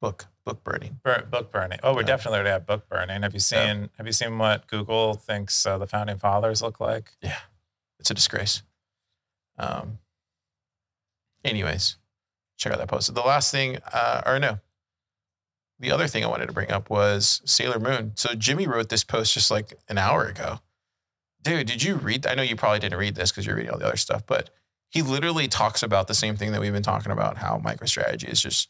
[0.01, 0.99] Book book burning.
[1.05, 1.79] Bur- book burning.
[1.83, 2.07] Oh, we Yeah.
[2.07, 3.23] definitely have book burning.
[3.23, 7.13] Have you seen Have you seen what Google thinks uh, the founding fathers look like?
[7.21, 7.39] Yeah,
[7.99, 8.63] it's a disgrace.
[9.59, 9.99] Um.
[11.45, 11.97] Anyways,
[12.57, 13.13] check out that post.
[13.15, 14.61] The last thing, uh, or no,
[15.81, 18.13] the other thing I wanted to bring up was Saylor Moon.
[18.15, 20.61] So Jimmy wrote this post just like an hour ago.
[21.43, 22.27] Dude, did you read?
[22.27, 24.51] I know you probably didn't read this because you're reading all the other stuff, but
[24.91, 28.43] he literally talks about the same thing that we've been talking about how MicroStrategy is
[28.43, 28.69] just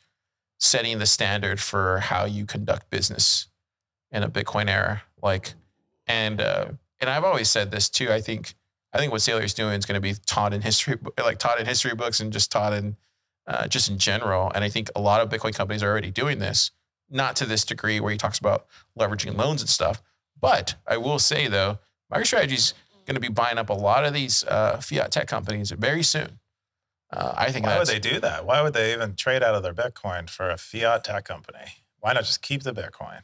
[0.58, 3.48] setting the standard for how you conduct business
[4.12, 5.02] in a Bitcoin era.
[5.20, 5.54] Like,
[6.06, 6.66] and uh,
[7.00, 8.12] and I've always said this too.
[8.12, 8.54] I think
[8.92, 11.66] I think what Saylor's doing is going to be taught in history, like taught in
[11.66, 12.96] history books and just taught in
[13.46, 14.52] uh, just in general.
[14.54, 16.70] And I think a lot of Bitcoin companies are already doing this,
[17.10, 18.66] not to this degree where he talks about
[18.98, 20.02] leveraging loans and stuff.
[20.40, 21.78] But I will say though,
[22.12, 22.74] MicroStrategy is
[23.06, 26.38] going to be buying up a lot of these uh, fiat tech companies very soon.
[27.12, 28.46] Uh, I think Why would they do that?
[28.46, 31.58] Why would they even trade out of their Bitcoin for a fiat tech company?
[31.98, 33.22] Why not just keep the Bitcoin?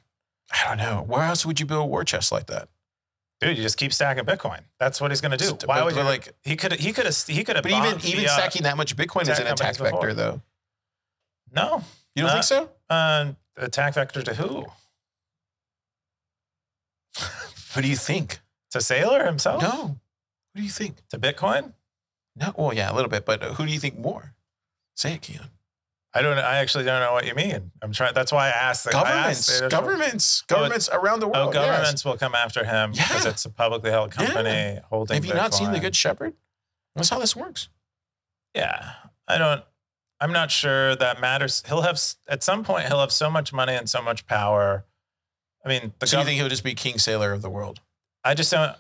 [0.53, 1.05] I don't know.
[1.07, 2.69] Where else would you build a war chest like that?
[3.41, 4.61] Dude, you just keep stacking Bitcoin.
[4.81, 5.57] That's what he's going to do.
[5.67, 6.73] Why would you like- He could.
[6.75, 7.17] He could have.
[7.27, 7.63] He could have.
[7.63, 9.91] But even even stacking that much Bitcoin is an attack before.
[9.91, 10.41] vector, though.
[11.53, 11.83] No.
[12.15, 12.71] You don't Uh, think so?
[12.89, 14.67] Uh, attack vector to who?
[17.73, 18.41] What do you think?
[18.71, 19.63] To Saylor himself?
[19.63, 19.69] No.
[19.71, 20.97] What do you think?
[21.11, 21.73] To Bitcoin?
[22.35, 22.53] No.
[22.57, 24.35] Well, yeah, a little bit, but uh, who do you think more?
[24.95, 25.49] Say it, Keyan.
[26.15, 26.39] I don't.
[26.39, 27.71] I actually don't know what you mean.
[27.83, 28.15] I'm trying.
[28.15, 28.85] That's why I asked.
[28.91, 31.55] the- I asked Governments, governments, Oh, governments around the Oh, world.
[31.55, 31.67] yes.
[31.67, 34.27] governments will come after him because it's a publicly held Yeah.
[34.27, 35.15] company holding.
[35.17, 36.33] Have you not seen the Good Shepherd?
[36.95, 37.69] That's how this works.
[38.55, 38.95] Yeah,
[39.29, 39.63] I don't.
[40.21, 41.63] I'm not sure that matters.
[41.67, 42.87] He'll have at some point.
[42.87, 44.85] He'll have so much money and so much power.
[45.65, 47.81] I mean, the so you think he'll just be King Saylor of the world?
[48.25, 48.77] I just don't.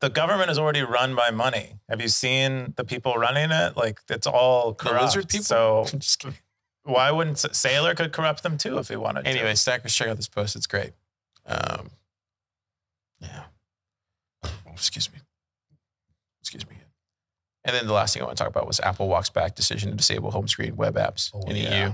[0.00, 1.74] The government is already run by money.
[1.88, 3.76] Have you seen the people running it?
[3.76, 5.04] Like it's all The corrupt.
[5.04, 5.44] lizard people?
[5.44, 6.24] So just
[6.84, 9.28] why wouldn't Saylor could corrupt them too if he wanted to?
[9.30, 10.56] Anyway, Stackers, check out this post.
[10.56, 10.92] It's great.
[11.46, 11.90] Um,
[13.20, 13.44] yeah.
[14.44, 15.18] Oh, excuse me.
[16.40, 16.76] Excuse me.
[17.68, 19.90] And then the last thing I want to talk about was Apple walks back decision
[19.90, 21.88] to disable home screen web apps Oh, in yeah.
[21.88, 21.92] EU.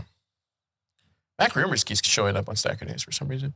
[1.40, 3.54] MacRumors keeps showing up on Stacker News for some reason.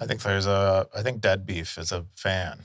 [0.00, 0.88] I think there's a.
[0.96, 2.60] I think Dead Beef is a fan.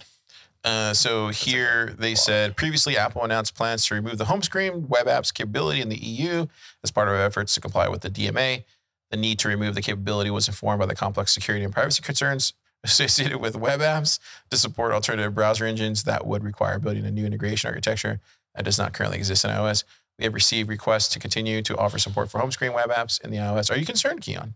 [0.63, 5.07] Uh, so here they said previously Apple announced plans to remove the home screen web
[5.07, 6.45] apps capability in the EU
[6.81, 8.63] as part of efforts to comply with the DMA.
[9.11, 12.53] The need to remove the capability was informed by the complex security and privacy concerns
[12.85, 14.17] associated with web apps
[14.49, 18.21] to support alternative browser engines that would require building a new integration architecture
[18.57, 19.83] that does not currently exist in iOS.
[20.19, 23.29] We have received requests to continue to offer support for home screen web apps in
[23.29, 23.71] the iOS.
[23.71, 24.55] Are you concerned, Keyan?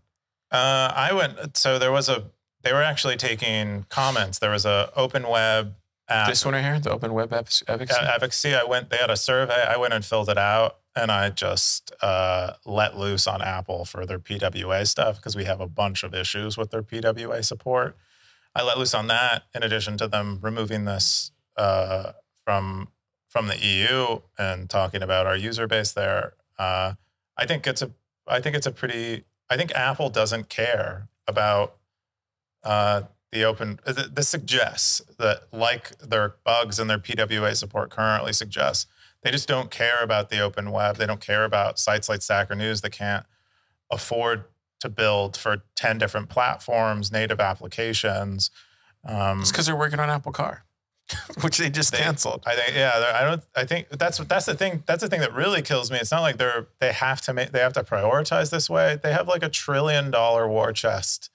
[0.50, 1.56] Uh, I went.
[1.56, 2.24] So there was a.
[2.62, 4.38] They were actually taking comments.
[4.38, 5.74] There was a open web
[6.08, 6.28] app.
[6.28, 7.62] This one right here, the open web apps.
[7.68, 7.98] efficacy?
[7.98, 8.54] Uh, advocacy.
[8.54, 8.90] I went.
[8.90, 9.64] They had a survey.
[9.66, 14.04] I went and filled it out, and I just uh, let loose on Apple for
[14.04, 17.96] their PWA stuff because we have a bunch of issues with their PWA support.
[18.54, 22.12] I let loose on that, in addition to them removing this uh,
[22.44, 22.88] from
[23.32, 26.34] from the EU and talking about our user base there.
[26.58, 26.92] Uh,
[27.38, 27.90] I think it's a.
[28.28, 29.24] I think it's a pretty.
[29.48, 31.76] I think Apple doesn't care about
[32.62, 33.02] uh,
[33.32, 33.80] the open.
[33.86, 38.86] This suggests that, like their bugs and their PWA support currently suggests,
[39.22, 40.96] they just don't care about the open web.
[40.96, 43.24] They don't care about sites like Stacker News that can't
[43.90, 44.44] afford
[44.80, 48.50] to build for 10 different platforms, native applications.
[49.06, 50.64] Um, It's because they're working on Apple Car,
[51.42, 52.42] which they just canceled.
[52.46, 53.42] I think yeah, I don't.
[53.54, 54.82] I think that's that's the thing.
[54.86, 55.98] That's the thing that really kills me.
[55.98, 58.98] It's not like they're they have to make they have to prioritize this way.
[59.02, 61.30] They have like a trillion dollar war chest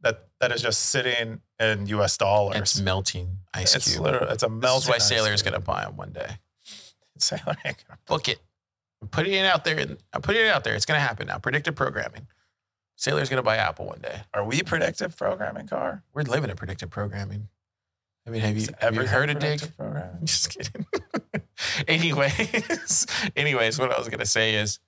[0.00, 2.16] that that is just sitting in U.S.
[2.16, 2.56] dollars.
[2.56, 4.02] It's melting ice It's cube.
[4.04, 5.52] literally it's a This is why Saylor's cube.
[5.52, 6.38] gonna buy them one day.
[7.18, 7.56] Saylor
[8.06, 8.38] Book it.
[9.02, 9.78] I'm putting it out there.
[9.78, 10.74] And I'm putting it out there.
[10.74, 11.38] It's gonna happen now.
[11.38, 12.26] Predictive programming.
[12.98, 14.22] Saylor's gonna buy Apple one day.
[14.32, 16.02] Are we predictive programming car?
[16.14, 17.48] We're living in predictive programming.
[18.30, 19.58] I mean, have you have you heard of Dig?
[19.58, 19.74] predictive?
[19.80, 20.86] I'm just kidding.
[21.88, 23.06] anyways,
[23.36, 24.78] anyways, what I was gonna say is,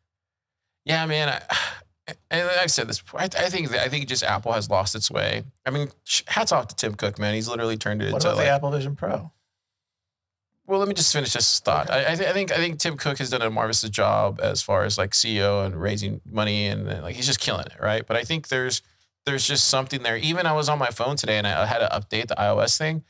[0.84, 1.28] yeah, man.
[1.28, 3.20] I, and I've said this before.
[3.20, 5.42] I, I think that I think just Apple has lost its way.
[5.66, 5.88] I mean,
[6.28, 7.34] hats off to Tim Cook, man.
[7.34, 9.32] He's literally turned it What into about like, the Apple Vision Pro?
[10.68, 11.90] Well, let me just finish this thought.
[11.90, 14.62] I, I, th- I think I think Tim Cook has done a marvelous job as
[14.62, 18.06] far as like CEO and raising money and, uh, like he's just killing it, right?
[18.06, 18.82] But I think there's
[19.26, 20.16] there's just something there.
[20.16, 23.02] Even I was on my phone today and I had to update the iOS thing,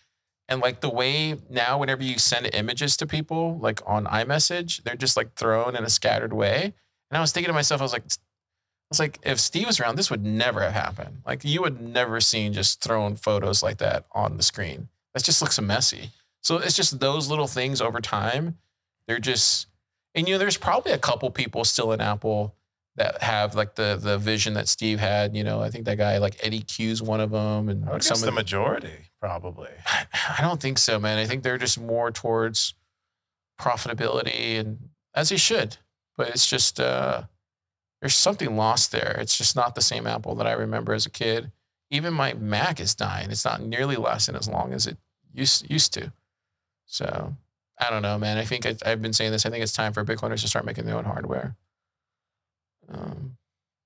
[0.49, 4.97] and like the way now, whenever you send images to people, like on iMessage, they're
[4.97, 6.75] just like thrown in a scattered way.
[7.11, 9.81] And I was thinking to myself, I was like, I was like, if Steve was
[9.81, 11.23] around, this would never have happened.
[11.27, 14.89] Like you would never seen just thrown photos like that on the screen.
[15.15, 16.11] That just looks messy.
[16.43, 18.59] So it's just those little things over time.
[19.07, 19.69] They're just,
[20.15, 22.55] and you know, there's probably a couple people still in Apple
[22.97, 25.35] that have like the the vision that Steve had.
[25.37, 28.05] You know, I think that guy like Eddy Cue's one of them, and I would
[28.05, 29.71] some guess of the majority, probably.
[29.87, 31.19] I don't think so, man.
[31.19, 32.75] I think they're just more towards
[33.61, 35.77] profitability and as he should.
[36.17, 37.25] But it's just uh
[38.01, 39.17] there's something lost there.
[39.21, 41.53] It's just not the same Apple that I remember as a kid.
[41.91, 43.31] Even my Mac is dying.
[43.31, 44.99] It's not nearly lasting as long as it
[45.33, 46.13] used used to.
[46.85, 47.37] So
[47.79, 48.39] I don't know, man.
[48.39, 49.47] I think I, I've been saying this.
[49.47, 51.57] I think it's time for Bitcoiners to start making their own hardware.
[52.89, 53.37] Um,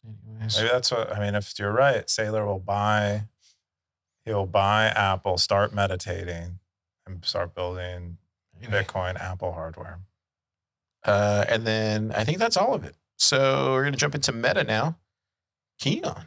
[0.07, 1.35] anyways, Maybe that's what I mean.
[1.35, 3.25] If you're right, Saylor will buy.
[4.25, 6.59] He'll buy Apple, start meditating,
[7.07, 8.19] and start building
[8.63, 10.01] Bitcoin Apple hardware.
[11.05, 12.97] Uh, and then I think that's all of it.
[13.17, 14.99] So we're gonna jump into Meta now.
[15.81, 16.27] Keyan,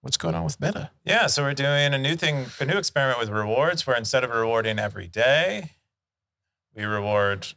[0.00, 0.90] what's going on with Meta?
[1.04, 4.30] Yeah, so we're doing a new thing, a new experiment with rewards where instead of
[4.30, 5.72] rewarding every day,
[6.74, 7.48] we reward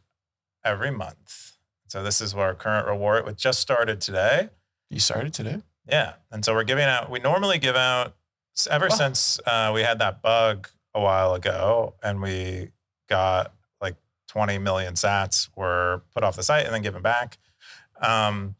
[0.64, 1.49] every month.
[1.90, 4.50] So this is our current reward, which just started today.
[4.90, 5.58] You started today.
[5.88, 6.14] Yeah.
[6.30, 8.14] And so we're giving out, we normally give out,
[8.70, 12.70] ever since uh, we had that bug a while ago and we
[13.08, 13.96] got like
[14.28, 17.38] 20 million sats were put off the site and then given back.
[18.00, 18.54] Um,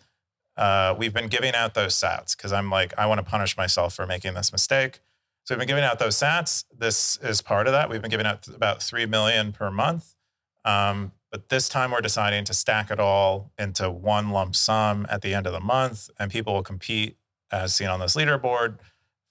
[0.57, 3.95] uh, we've been giving out those sats because I'm like, I want to punish myself
[3.95, 5.03] for making this mistake.
[5.45, 6.65] So we've been giving out those sats.
[6.77, 7.89] This is part of that.
[7.89, 10.17] We've been giving out about 3 million per month.
[10.65, 15.23] Um, but this time we're deciding to stack it all into one lump sum at
[15.23, 17.17] the end of the month, and people will compete,
[17.51, 18.79] as seen on this leaderboard,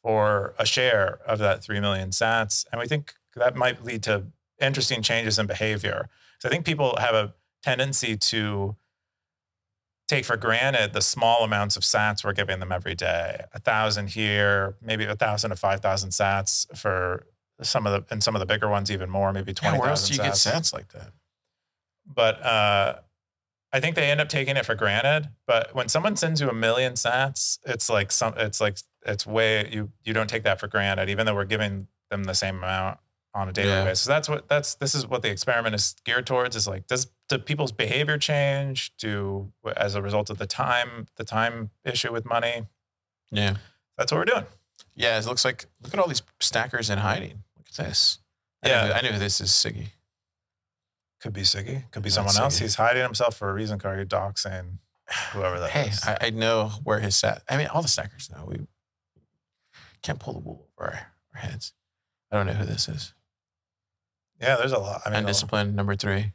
[0.02, 2.66] for a share of that 3 million sats.
[2.72, 4.28] And we think that might lead to
[4.60, 6.10] interesting changes in behavior.
[6.40, 7.34] So I think people have a
[7.64, 8.76] tendency to
[10.08, 13.44] take for granted the small amounts of sats we're giving them every day.
[13.54, 17.28] A thousand here, maybe a thousand to five thousand sats for
[17.62, 19.90] some of the and some of the bigger ones even more, maybe Yeah, twenty where
[19.90, 21.12] else do you get sats sats like that?
[22.14, 22.96] But uh,
[23.72, 25.30] I think they end up taking it for granted.
[25.48, 29.70] But when someone sends you a million sats, it's like some, it's like it's way
[29.72, 32.98] you you don't take that for granted, even though we're giving them the same amount
[33.36, 33.84] on a daily Yeah.
[33.86, 34.06] basis.
[34.06, 36.56] That's what that's this is what the experiment is geared towards.
[36.56, 38.92] Is like does do people's behavior change?
[38.98, 42.66] Do as a result of the time the time issue with money?
[43.32, 43.58] Yeah.
[43.98, 44.46] That's what we're doing.
[44.96, 47.44] Yeah, it looks like look at all these stackers in hiding.
[47.56, 48.18] Look at this.
[48.64, 48.86] I Yeah.
[48.88, 49.90] knew, I knew this is Siggy.
[51.22, 51.90] Could be Siggy.
[51.92, 52.60] Could be someone else.
[52.60, 53.78] He's hiding himself for a reason.
[53.80, 54.78] Card doxing
[55.34, 56.04] whoever that is.
[56.04, 57.44] Hey, I, I know where his sat.
[57.50, 58.46] I mean, all the stackers know.
[58.48, 58.60] We
[60.02, 61.74] can't pull the wool over our, our heads.
[62.32, 63.14] I don't know who this is.
[64.40, 65.02] yeah, there's a lot.
[65.06, 66.32] I mean, Undisciplined number three.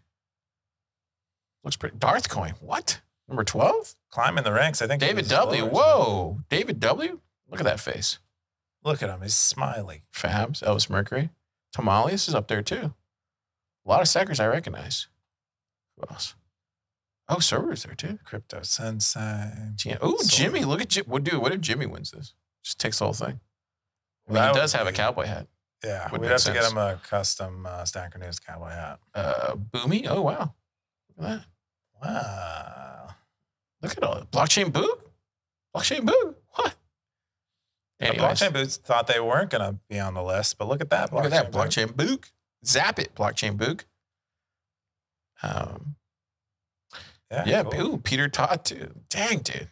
[1.63, 1.97] Looks pretty.
[1.97, 2.55] Darth coin.
[2.61, 3.01] What?
[3.27, 3.95] Number twelve.
[4.11, 4.83] climbing the ranks.
[4.83, 5.65] I think David W.
[5.65, 7.21] Whoa, David W.
[7.51, 8.19] Look at that face.
[8.83, 9.23] Look at him.
[9.23, 10.03] He's smiling.
[10.13, 11.31] Fabs, Elvis Mercury,
[11.73, 12.93] Tamales is up there too.
[13.87, 15.09] A lot of stackers I recognize.
[15.97, 16.35] Who else?
[17.29, 18.19] Oh, Server's there too.
[18.25, 19.51] Crypto Sensei.
[19.85, 19.99] Yeah.
[20.01, 20.65] Oh, Jimmy.
[20.65, 21.09] Look at Jimmy.
[21.09, 21.41] What dude?
[21.41, 22.35] What if Jimmy wins this?
[22.63, 23.41] Just takes the whole thing.
[24.29, 25.47] I mean, That he would does have a be- cowboy hat.
[25.83, 26.73] Yeah, Would we'd make have to get sense.
[26.73, 28.99] him a custom uh, Stacker News cowboy hat.
[29.15, 30.07] Uh, Boomy.
[30.09, 30.55] Oh wow.
[31.17, 31.47] Look at that.
[32.03, 33.09] Wow.
[33.83, 34.31] Look at all that.
[34.31, 35.01] Blockchain Boog.
[35.77, 36.35] Blockchain Boog.
[36.55, 36.75] What?
[38.01, 40.81] The Anyways, blockchain boots thought they weren't going to be on the list, but look
[40.81, 41.13] at that.
[41.13, 41.53] Look at that.
[41.53, 41.61] boot.
[41.61, 42.31] Blockchain Boog.
[42.67, 43.15] Zap it.
[43.15, 43.83] Blockchain Boog.
[45.43, 45.97] Um,
[47.31, 47.75] Yeah, Yeah, cool.
[47.95, 48.95] ooh, Peter Todd too.
[49.09, 49.69] Dang, dude.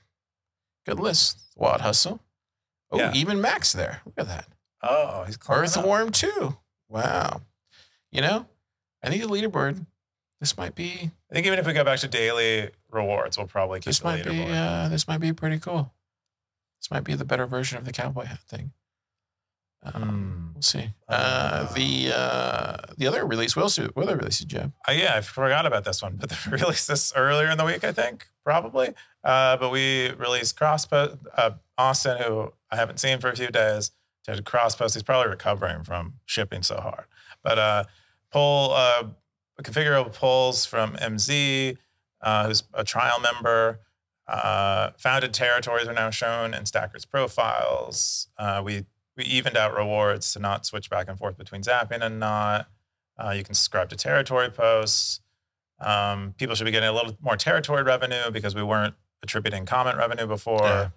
[0.84, 1.38] Good list.
[1.54, 2.20] Wild Hustle.
[2.90, 3.12] Oh, Yeah.
[3.14, 4.00] even Max there.
[4.04, 4.48] Look at that.
[4.82, 5.76] Oh, he's climbing up.
[5.76, 6.58] Earthworm too.
[6.88, 7.42] Wow.
[8.10, 8.48] You know,
[9.02, 9.86] I think the leaderboard,
[10.40, 13.78] this might be I think even if we go back to daily rewards, we'll probably
[13.78, 14.84] keep this the might be leaderboard.
[14.84, 15.94] uh this might be pretty cool.
[16.80, 18.72] This might be the better version of the cowboy hat thing.
[19.82, 20.48] Um, Hmm.
[20.54, 20.90] We'll see.
[21.08, 23.76] Uh, the uh, the other release, what else?
[23.78, 24.72] What other release did you have?
[24.88, 27.82] Uh, yeah, I forgot about this one, but they released this earlier in the week,
[27.82, 28.90] I think, probably.
[29.24, 31.18] Uh, but we released Crosspost.
[31.36, 33.90] Uh, Austin, who I haven't seen for a few days,
[34.24, 34.94] did Crosspost.
[34.94, 37.06] He's probably recovering from shipping so hard.
[37.42, 37.84] But uh,
[38.30, 39.04] pull uh,
[39.62, 41.76] configurable polls from MZ,
[42.20, 43.80] uh, who's a trial member.
[44.28, 48.28] Uh, founded territories are now shown in Stackers profiles.
[48.38, 48.84] Uh, we
[49.16, 52.68] we evened out rewards to not switch back and forth between zapping and not.
[53.18, 55.20] Uh, you can subscribe to territory posts.
[55.80, 59.98] Um, people should be getting a little more territory revenue because we weren't attributing comment
[59.98, 60.60] revenue before.
[60.62, 60.88] Yeah.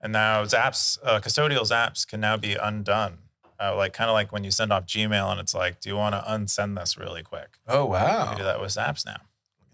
[0.00, 3.18] And now Zaps, uh, custodial Zaps can now be undone.
[3.58, 5.96] Uh, like kind of like when you send off Gmail and it's like, do you
[5.96, 7.58] want to unsend this really quick?
[7.66, 9.12] Oh You wow, can do that with Zaps now.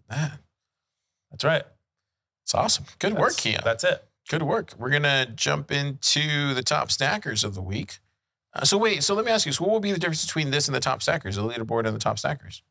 [0.08, 0.38] Look at that
[1.30, 1.62] That's right.
[2.44, 2.84] it's awesome.
[2.98, 3.64] Good work, That's- Keyan.
[3.64, 4.04] That's it.
[4.30, 4.74] Good work.
[4.78, 7.98] We're gonna jump into the top stackers of the week.
[8.54, 10.52] Uh, so wait, so let me ask you: So what will be the difference between
[10.52, 12.62] this and the top stackers, the leaderboard and the top stackers?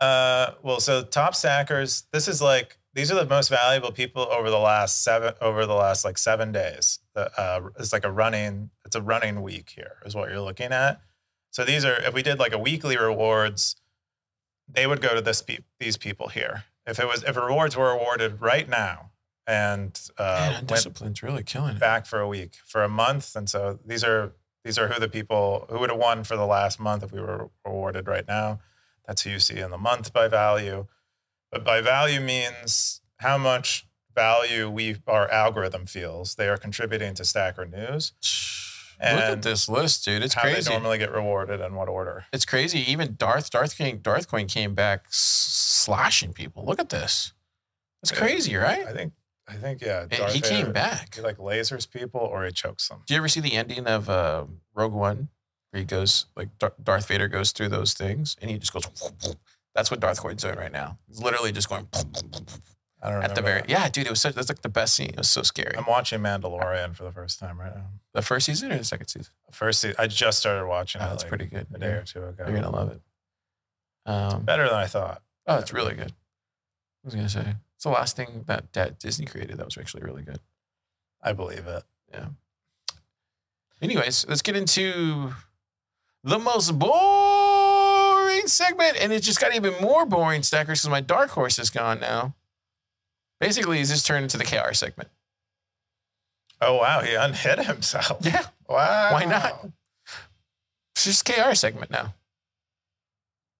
[0.00, 4.50] Uh, well, so top stackers, this is like these are the most valuable people over
[4.50, 6.98] the last seven over the last like seven days.
[7.14, 10.72] The, uh, it's like a running it's a running week here is what you're looking
[10.72, 11.00] at.
[11.52, 13.76] So these are if we did like a weekly rewards,
[14.68, 16.64] they would go to this pe- these people here.
[16.84, 19.12] If it was if rewards were awarded right now
[19.46, 21.80] and uh, Man, discipline's really killing it.
[21.80, 24.32] back for a week for a month, and so these are
[24.64, 27.20] these are who the people who would have won for the last month if we
[27.20, 28.58] were awarded right now.
[29.06, 30.86] That's who you see in the month by value.
[31.52, 37.24] But by value means how much value we our algorithm feels they are contributing to
[37.24, 38.12] Stacker News.
[38.98, 40.22] Look at And this list, dude.
[40.24, 40.70] It's how crazy.
[40.70, 42.24] they normally get rewarded in what order.
[42.32, 42.78] It's crazy.
[42.90, 46.64] Even Darth Darth King Darth Coin came back slashing people.
[46.64, 47.34] Look at this.
[48.02, 48.86] It's crazy, right?
[48.86, 49.12] I think
[49.48, 50.06] I think yeah.
[50.06, 51.14] Darth he came Vader, back.
[51.14, 53.02] He like lasers people or he chokes them.
[53.06, 54.44] Do you ever see the ending of uh,
[54.74, 55.28] Rogue One,
[55.70, 58.86] where he goes like Dar- Darth Vader goes through those things, and he just goes.
[59.74, 60.98] That's what Darth Coin's doing right now.
[61.06, 61.86] He's literally just going
[63.02, 63.60] I don't at the very.
[63.60, 63.68] that.
[63.70, 64.34] Yeah, dude, it was such.
[64.34, 65.10] That's like the best scene.
[65.10, 65.76] It was so scary.
[65.76, 67.84] I'm watching Mandalorian for the first time right now.
[68.14, 69.32] The first season or the second season?
[69.52, 71.08] First, se- I just started watching Oh, it.
[71.10, 71.66] that's like, pretty good.
[71.74, 72.44] a day or two ago.
[72.48, 73.00] You're gonna love it.
[74.06, 75.22] Um, Better than I thought.
[75.46, 76.10] oh, it's really good.
[76.10, 80.02] I was gonna say it's the last thing that, that Disney created that was actually
[80.02, 80.40] really good.
[81.22, 81.84] I believe it.
[82.12, 82.26] Yeah.
[83.82, 85.32] Anyways, let's get into
[86.24, 91.30] the most boring segment, and it just got even more boring, Stackers, because my dark
[91.30, 92.34] horse is gone now.
[93.40, 95.10] Basically, he's just turned into the KR segment.
[96.60, 98.18] Oh wow, he unhit himself.
[98.22, 99.12] Yeah, Wow.
[99.12, 99.68] Why not?
[100.94, 102.14] it's just KR segment now.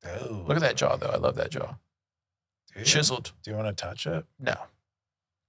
[0.04, 0.44] Oh.
[0.46, 1.10] Look at that jaw, though.
[1.10, 1.74] I love that jaw.
[2.84, 3.32] Chiseled.
[3.42, 4.24] Do you want to touch it?
[4.38, 4.54] No,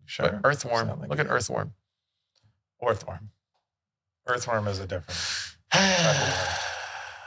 [0.06, 0.30] Sure.
[0.30, 0.88] but earthworm.
[1.00, 1.74] Like Look at earthworm.
[2.86, 3.32] Earthworm.
[4.28, 5.20] Earthworm is a different.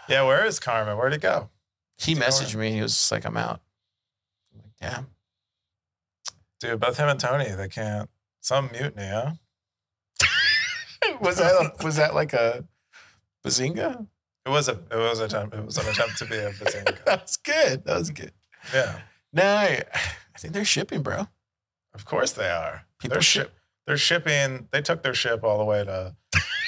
[0.08, 0.96] Yeah, where is Carmen?
[0.96, 1.50] Where'd he go?
[1.98, 2.72] he messaged me.
[2.72, 3.60] He was just like, "I'm out."
[4.52, 5.06] I'm like, damn.
[6.58, 8.10] Dude, both him and Tony, they can't.
[8.40, 9.32] Some mutiny, huh?
[11.20, 12.64] was that was that like a
[13.44, 14.06] bazinga?
[14.44, 17.04] It was a it was a it was an attempt to be a bazinga.
[17.04, 17.84] that was good.
[17.84, 18.32] That was good.
[18.74, 18.98] Yeah.
[19.32, 19.82] No, I,
[20.38, 21.26] think they're shipping, bro.
[21.94, 22.84] Of course they are.
[22.98, 23.54] People they're ship-
[23.86, 26.14] they're shipping they took their ship all the way to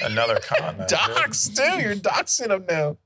[0.04, 0.88] another continent.
[0.88, 1.80] Docs, dude.
[1.82, 2.96] You're doxing them now.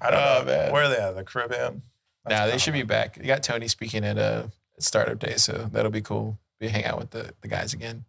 [0.00, 0.44] I don't Oh, know.
[0.46, 0.72] man.
[0.72, 1.14] Where are they at?
[1.14, 1.82] The Caribbean?
[2.24, 3.16] That's Nah, they should be back.
[3.16, 6.38] You got Tony speaking at a Startup Day, so that'll be cool.
[6.60, 8.04] We hang out with the, the guys again.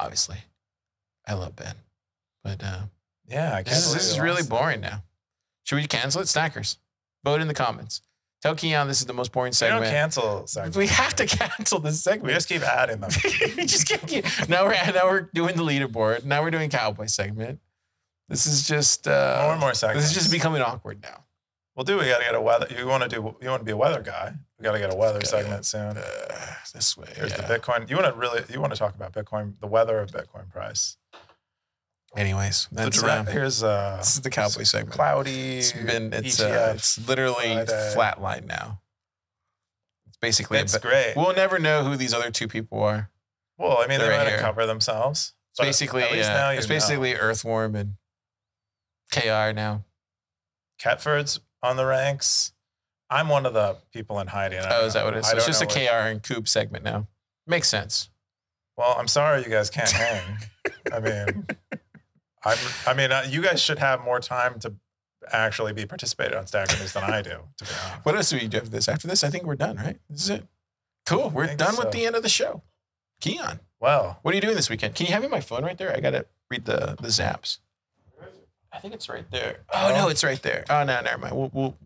[0.00, 0.38] Obviously,
[1.26, 1.74] I love Ben,
[2.42, 2.82] but uh,
[3.28, 5.02] Yeah, I this is, this is really boring now.
[5.64, 6.76] Should we cancel it, Snackers?
[7.24, 8.02] Vote in the comments.
[8.46, 9.80] Tell Keyan this is the most boring segment.
[9.80, 10.76] We don't cancel segments.
[10.76, 12.28] we have to cancel this segment.
[12.28, 13.10] We just keep adding them.
[13.56, 16.24] we just keep, now we're now we're doing the leaderboard.
[16.24, 17.60] Now we're doing cowboy segment.
[18.28, 20.08] This is just uh, more and more segments.
[20.08, 21.24] This is just becoming awkward now.
[21.76, 21.98] We'll do.
[21.98, 22.66] We got to get a weather.
[22.76, 23.36] You want to do?
[23.42, 24.32] You want to be a weather guy?
[24.58, 25.26] We got to get a weather Okay.
[25.26, 25.98] segment soon.
[25.98, 27.06] Uh, this way.
[27.14, 27.42] Here's yeah.
[27.46, 27.88] the Bitcoin.
[27.90, 28.42] You want to really?
[28.50, 29.54] You want to talk about Bitcoin?
[29.60, 30.96] The weather of Bitcoin price.
[32.16, 34.92] Anyways, that's direct, uh, here's uh, this is the cowboy segment.
[34.92, 35.58] cloudy.
[35.58, 36.68] It's been it's ETF.
[36.70, 37.94] uh, it's literally Friday.
[37.96, 38.80] flatline now.
[40.08, 41.14] It's basically a It's great.
[41.16, 43.10] we'll never know who these other two people are.
[43.58, 44.38] Well, I mean, They're right might here.
[44.38, 45.34] cover themselves.
[45.52, 46.74] It's basically at least uh, now you it's know.
[46.74, 47.94] basically Earthworm and
[49.12, 49.84] KR now.
[50.78, 52.52] Catford's on the ranks.
[53.08, 54.58] I'm one of the people in hiding.
[54.60, 55.04] I Oh, is that know.
[55.06, 55.28] what it is?
[55.28, 57.08] So it's just a KR and Coop segment now.
[57.46, 58.10] Makes sense.
[58.76, 60.38] Well, I'm sorry you guys can't hang.
[60.92, 61.46] I mean,
[62.46, 64.74] I'm, I mean, uh, you guys should have more time to
[65.32, 67.40] actually be participating on Stacker News than I do.
[67.58, 67.70] To be.
[68.04, 68.88] What else do we do after this?
[68.88, 69.98] After this, I think we're done, right?
[70.08, 70.46] This is it.
[71.06, 71.30] Cool.
[71.30, 71.84] We're done so.
[71.84, 72.62] with the end of the show.
[73.20, 74.94] Keyan, Well, what are you doing this weekend?
[74.94, 75.94] Can you have me my phone right there?
[75.96, 77.58] I gotta read the the zaps.
[78.72, 79.60] I think it's right there.
[79.72, 80.64] Oh no, it's right there.
[80.68, 81.34] Oh no, never mind.
[81.36, 81.76] We'll, we'll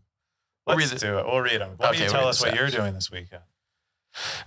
[0.66, 1.06] We'll let's read it.
[1.06, 1.26] do it.
[1.26, 1.70] We'll read them.
[1.76, 3.42] Why Okay, don't you tell us what you're doing this weekend?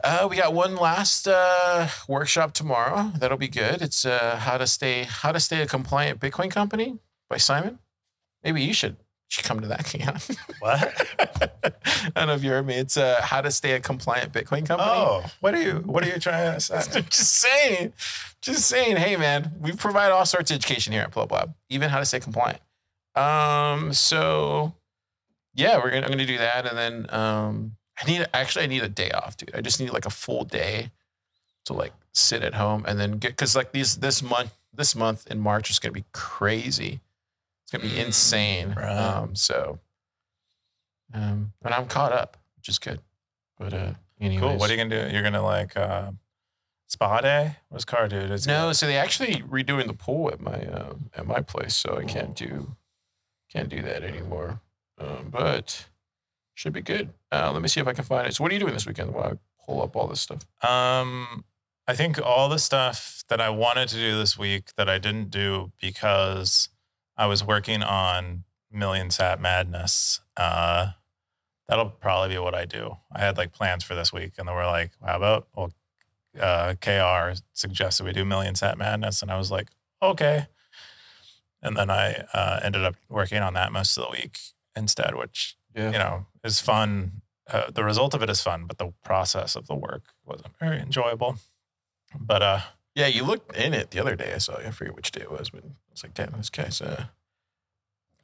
[0.04, 3.12] Uh, we got one last uh, workshop tomorrow.
[3.18, 3.82] That'll be good.
[3.82, 7.00] It's uh, how to stay how to stay a compliant Bitcoin company
[7.30, 7.80] by Simon.
[8.44, 8.98] Maybe you should
[9.30, 10.38] should come to that, Keyan.
[10.60, 11.08] What?
[12.16, 12.76] I don't know if you heard me.
[12.76, 14.92] It's uh, how to stay a compliant Bitcoin company.
[14.92, 15.84] Oh, what are you?
[15.86, 17.02] What are you trying to say?
[17.10, 17.94] just saying,
[18.42, 18.98] just saying.
[18.98, 22.20] Hey, man, we provide all sorts of education here at PlebLab, even how to stay
[22.20, 22.60] compliant.
[23.16, 24.74] Um, so
[25.56, 28.84] yeah, we're gonna I'm gonna do that, and then um, I need actually I need
[28.84, 29.52] a day off, dude.
[29.56, 30.92] I just need like a full day
[31.66, 35.26] to like sit at home and then get because like these this month this month
[35.28, 37.00] in March is gonna be crazy.
[37.64, 38.74] It's gonna be Mm, insane.
[38.76, 38.98] right.
[38.98, 39.80] Um, so
[41.14, 43.00] um, and I'm caught up, which is good.
[43.60, 44.40] But uh, anyways.
[44.42, 44.58] Cool.
[44.58, 45.14] What are you gonna do?
[45.14, 46.12] You're gonna like uh,
[46.88, 47.58] spa day?
[47.70, 48.32] What's car dude?
[48.32, 51.98] Is No, so they actually redoing the pool at my uh, at my place, so
[51.98, 52.76] I can't do
[53.52, 54.60] can't do that anymore.
[55.00, 55.86] Um, but
[56.54, 57.10] should be good.
[57.32, 58.36] Uh, let me see if I can find it.
[58.36, 59.34] So, what are you doing this weekend while I
[59.66, 60.46] pull up all this stuff?
[60.64, 61.46] Um,
[61.88, 65.30] I think all the stuff that I wanted to do this week that I didn't
[65.30, 66.70] do because
[67.18, 70.22] I was working on Million Sat Madness.
[70.38, 70.92] Uh,
[71.68, 72.98] that'll probably be what I do.
[73.12, 75.74] I had like plans for this week, and then we're like, "How about well,
[76.40, 79.70] uh, KR suggested we do Million Sat Madness," and I was like,
[80.02, 80.48] "Okay."
[81.62, 84.38] And then I uh, ended up working on that most of the week
[84.76, 85.92] instead, which Yeah.
[85.92, 87.22] you know is fun.
[87.52, 90.80] Uh, the result of it is fun, but the process of the work wasn't very
[90.80, 91.38] enjoyable.
[92.20, 92.60] But uh,
[92.96, 94.34] Yeah, you looked in it the other day.
[94.34, 94.60] I saw.
[94.60, 94.68] you.
[94.68, 96.80] I forget which day it was, but I was like, damn, this guy's.
[96.82, 97.06] Uh,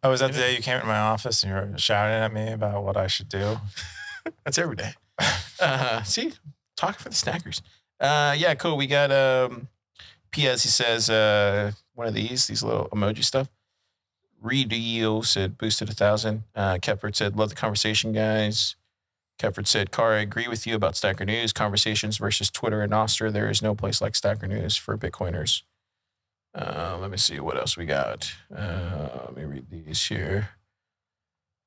[0.03, 2.33] oh, was that the day you came into my office and you were shouting at
[2.33, 3.57] me about what I should do?
[4.45, 4.93] that's every day.
[5.61, 6.31] Uh, see,
[6.77, 7.61] talking for the snackers.
[7.99, 8.77] Uh, yeah, cool.
[8.77, 9.67] We got um,
[10.31, 10.63] P.S.
[10.63, 13.49] He says uh, one of these, these little emoji stuff.
[14.43, 16.43] Redio said boosted a thousand.
[16.55, 18.75] Uh, Kepford said love the conversation, guys.
[19.39, 21.53] Kepford said, Car, I agree with you about Stacker News.
[21.53, 23.31] Conversations versus Twitter and Nostr.
[23.31, 25.63] There is no place like Stacker News for Bitcoiners.
[26.53, 28.33] Uh, let me see what else we got.
[28.53, 30.49] Uh, let me read these here.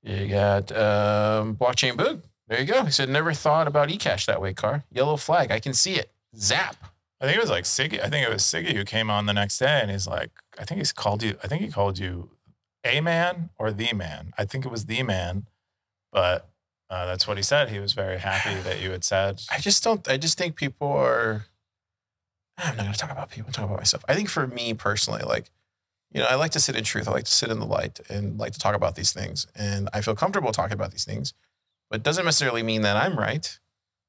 [0.03, 2.23] You got um, Blockchain Boog.
[2.49, 2.85] There you go.
[2.85, 4.85] He said, never thought about eCash that way, Car.
[4.93, 5.51] Yellow flag.
[5.51, 6.11] I can see it.
[6.37, 6.77] Zap.
[7.20, 8.03] I think it was like Siggy.
[8.03, 10.64] I think it was Siggy who came on the next day and he's like, I
[10.64, 11.37] think he's called you.
[11.43, 12.31] I think he called you
[12.85, 14.33] a man or the man.
[14.37, 15.47] I think it was the man,
[16.12, 16.49] but
[16.91, 17.70] uh, that's what he said.
[17.70, 19.41] He was very happy that you had said.
[19.51, 21.47] I just don't, I just think people are,
[22.59, 24.05] I'm not going to talk about people, I'm about myself.
[24.09, 25.51] I think for me personally, like,
[26.12, 27.09] you know, I like to sit in truth.
[27.09, 29.47] I like to sit in the light and like to talk about these things.
[29.57, 31.33] And I feel comfortable talking about these things,
[31.91, 33.59] but it doesn't necessarily mean that I'm right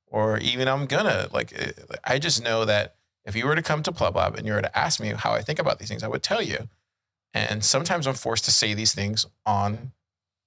[0.08, 1.28] or even I'm gonna.
[1.34, 1.72] Like, eh,
[2.04, 2.96] I just know that
[3.26, 5.42] if you were to come to PlebLab and you were to ask me how I
[5.42, 6.70] think about these things, I would tell you.
[7.34, 9.92] And sometimes I'm forced to say these things on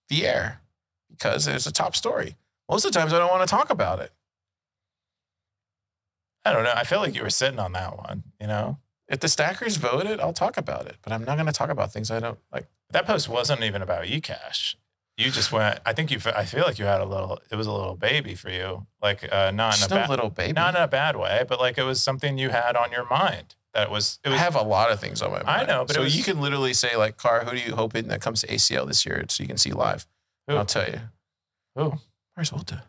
[0.09, 0.61] the air
[1.11, 2.37] because there's a top story.
[2.71, 4.13] Most of the times I don't want to talk about it.
[6.45, 6.73] I don't know.
[6.75, 8.79] I feel like you were sitting on that one, you know?
[9.09, 11.93] If the stackers voted, I'll talk about it, but I'm not going to talk about
[11.93, 12.67] things I don't like.
[12.91, 14.77] That post wasn't even about eCash.
[15.17, 17.67] You just went, I think you, I feel like you had a little, it was
[17.67, 18.87] a little baby for you.
[19.01, 20.53] Like, uh, not in Just a a bad, little baby.
[20.53, 23.55] not in a bad way, but like it was something you had on your mind
[23.77, 25.49] that was, it I have a lot of things on my mind.
[25.49, 28.09] I know, but so was- you can literally say like, "Car, who do you hoping
[28.09, 30.07] that comes to ACL this year?" So you can see live.
[30.49, 31.01] I'll tell you.
[31.75, 31.93] Who?
[32.35, 32.85] Where's Volta?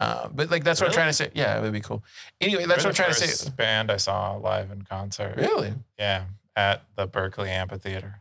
[0.00, 1.30] Uh, but like that's what I'm trying to say.
[1.32, 2.02] Yeah, it would be cool.
[2.40, 3.50] Anyway, that's what I'm trying to say.
[3.50, 5.36] Band I saw live in concert.
[5.36, 5.74] Really?
[5.96, 6.24] Yeah,
[6.56, 8.20] at the Berkeley Amphitheater.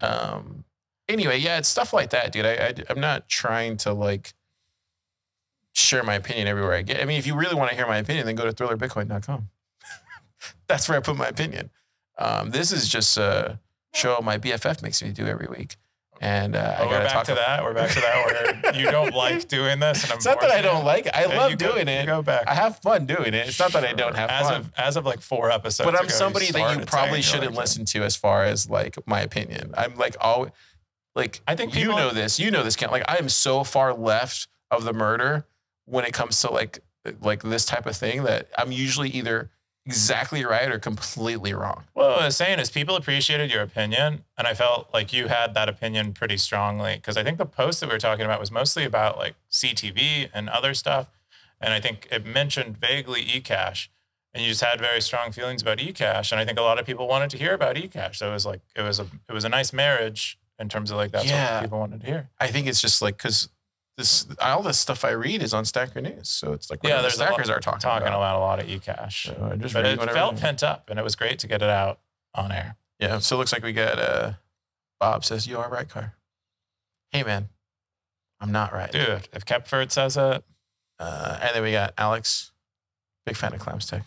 [0.00, 0.64] Um.
[1.08, 2.46] Anyway, yeah, it's stuff like that, dude.
[2.46, 4.34] I, I I'm not trying to like
[5.72, 7.00] share my opinion everywhere I get.
[7.00, 9.48] I mean, if you really want to hear my opinion, then go to thrillerbitcoin.com.
[10.66, 11.70] that's where I put my opinion.
[12.18, 13.58] Um, this is just a
[13.94, 15.76] show my BFF makes me do every week,
[16.20, 17.62] and uh, I Oh, we're gotta back talk to about- that.
[17.64, 20.50] We're back to that where you don't like doing this, and I'm It's not that
[20.50, 21.14] I don't like it.
[21.14, 22.06] I love you go- doing You it.
[22.06, 22.48] go back.
[22.48, 23.48] I have fun doing it.
[23.48, 24.54] It's not that I don't have as fun.
[24.60, 25.86] of as of like four episodes.
[25.90, 28.96] but I'm ago, somebody that you probably shouldn't like listen to as far as like
[29.06, 29.72] my opinion.
[29.76, 30.48] I'm like all
[31.14, 32.38] like I think you know this.
[32.40, 32.90] You know this count.
[32.92, 35.46] Like I am so far left of the murder
[35.84, 36.80] when it comes to like
[37.22, 39.50] like this type of thing that I'm usually either
[39.88, 41.84] exactly right or completely wrong.
[41.94, 45.28] Well, what I was saying is people appreciated your opinion, and I felt like you
[45.28, 48.38] had that opinion pretty strongly because I think the post that we were talking about
[48.38, 51.08] was mostly about like CTV and other stuff,
[51.60, 53.88] and I think it mentioned vaguely eCash,
[54.34, 56.84] and you just had very strong feelings about eCash, and I think a lot of
[56.86, 58.16] people wanted to hear about eCash.
[58.16, 60.96] So it was like it was a it was a nice marriage in terms of
[60.98, 61.54] like that's Yeah.
[61.54, 62.28] what people wanted to hear.
[62.38, 63.48] I think it's just like because
[63.98, 67.02] this all this stuff I read is on Stacker News, so it's like Yeah, the
[67.02, 68.36] there's lot- stackers are talking, Talking about.
[68.36, 71.14] a lot of eCash, So I just but it felt pent up, and it was
[71.16, 72.00] great to get it out
[72.34, 72.76] on air.
[72.98, 74.32] Yeah, so it looks like we got uh
[74.98, 76.14] Bob says you are right, car.
[77.10, 77.50] Hey man,
[78.40, 78.90] I'm not right.
[78.90, 80.42] Dude, if Kepford says it,
[80.98, 82.50] Uh, and then we got Alex,
[83.26, 84.02] big fan of Clams Tech.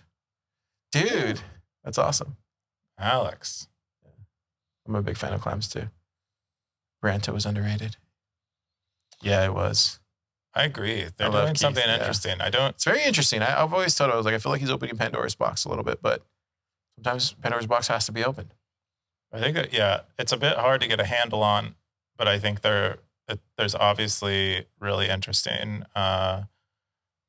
[0.92, 1.42] Dude,
[1.84, 2.36] that's awesome.
[3.00, 3.68] Alex.
[4.88, 5.88] I'm a big fan of Clams too.
[7.04, 7.96] Branta was underrated.
[9.22, 10.00] Yeah, it was.
[10.54, 11.06] I agree.
[11.18, 11.98] They're I doing Keith, something yeah.
[11.98, 12.42] interesting.
[12.42, 12.72] I don't.
[12.76, 13.42] It's very interesting.
[13.42, 15.70] I, I've always thought I was like, I feel like he's opening Pandora's box a
[15.70, 16.24] little bit, but
[16.96, 18.54] sometimes Pandora's box has to be opened.
[19.32, 21.76] I think that yeah, it's a bit hard to get a handle on,
[22.18, 22.98] but I think there
[23.30, 26.44] it, there's obviously really interesting uh,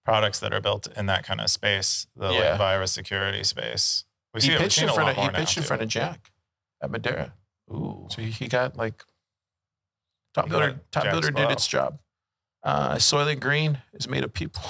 [0.04, 2.50] products that are built in that kind of space, the Yeah.
[2.50, 4.04] like virus security space.
[4.34, 5.66] We he see it- pitched seen in front of he pitched in too.
[5.68, 6.32] front of Jack
[6.82, 7.34] at Madeira.
[7.70, 9.04] Ooh, So he got like
[10.34, 10.80] top builder.
[10.90, 11.98] Top builder did its job.
[12.62, 14.62] Uh, Soylent Green is made of people.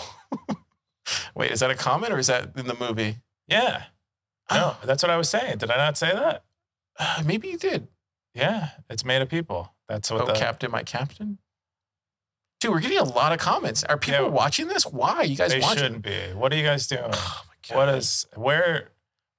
[1.35, 3.19] Wait, is that a comment or is that in the movie?
[3.47, 3.85] yeah.
[4.51, 5.59] No, that's what I was saying.
[5.59, 6.45] Did I not say that?
[6.99, 7.89] Uh, maybe you did.
[8.35, 9.73] Yeah, it's made of people.
[9.89, 11.39] That's what Oh, the Captain, my Captain.
[12.61, 13.83] Dude, we're getting a lot of comments.
[13.85, 14.29] Are people Yeah.
[14.31, 14.85] watching this?
[14.85, 15.23] Why?
[15.23, 15.79] You guys They watching?
[15.79, 16.19] shouldn't be.
[16.35, 17.13] What are you guys doing?
[17.15, 17.95] Oh my God.
[17.95, 18.91] is where?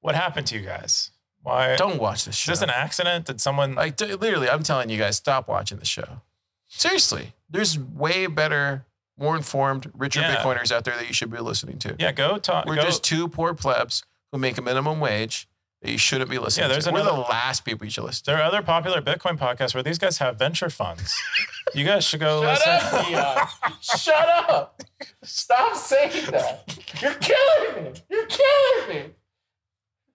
[0.01, 1.11] What happened to you guys?
[1.43, 1.75] Why?
[1.75, 2.51] Don't watch this show.
[2.53, 2.65] Is show.
[2.65, 3.25] this an accident?
[3.25, 3.75] Did someone?
[3.75, 6.21] like d- literally, I'm telling you guys, stop watching the show.
[6.67, 8.85] Seriously, there's way better,
[9.17, 10.37] more informed, richer Yeah.
[10.37, 11.95] Bitcoiners out there that you should be listening to.
[11.99, 12.65] yeah, go talk.
[12.65, 15.47] We're go, just two poor plebs who make a minimum wage
[15.81, 16.91] that you shouldn't be listening Yeah, there's to.
[16.91, 18.31] We're another- the last people you should listen to.
[18.31, 21.13] there are other popular Bitcoin podcasts where these guys have venture funds.
[21.75, 22.79] you guys should go listen.
[23.11, 23.47] Dion.
[23.81, 24.81] Shut up.
[25.23, 26.79] Stop saying that.
[27.01, 27.91] You're killing me.
[28.09, 29.09] You're killing me.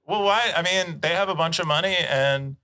[0.09, 0.52] Well, why?
[0.56, 2.56] I mean, they have a bunch of money and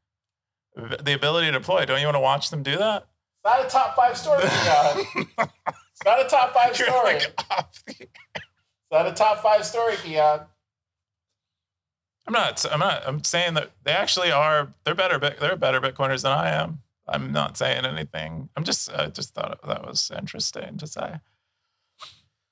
[0.74, 1.84] the ability to deploy.
[1.84, 3.06] Don't you want to watch them do that?
[3.36, 5.48] It's not a top five story, Keyan.
[5.96, 7.14] It's not a top five You're story.
[7.14, 7.94] like off the-
[8.34, 10.46] It's not a top five story, Keyan.
[12.26, 12.64] I'm not.
[12.72, 13.02] I'm not.
[13.06, 14.74] I'm saying that they actually are.
[14.84, 15.18] They're better.
[15.20, 16.80] Bit- They're better Bitcoiners than I am.
[17.06, 18.48] I'm not saying anything.
[18.56, 18.90] I'm just.
[18.92, 21.20] I just thought that was interesting to say.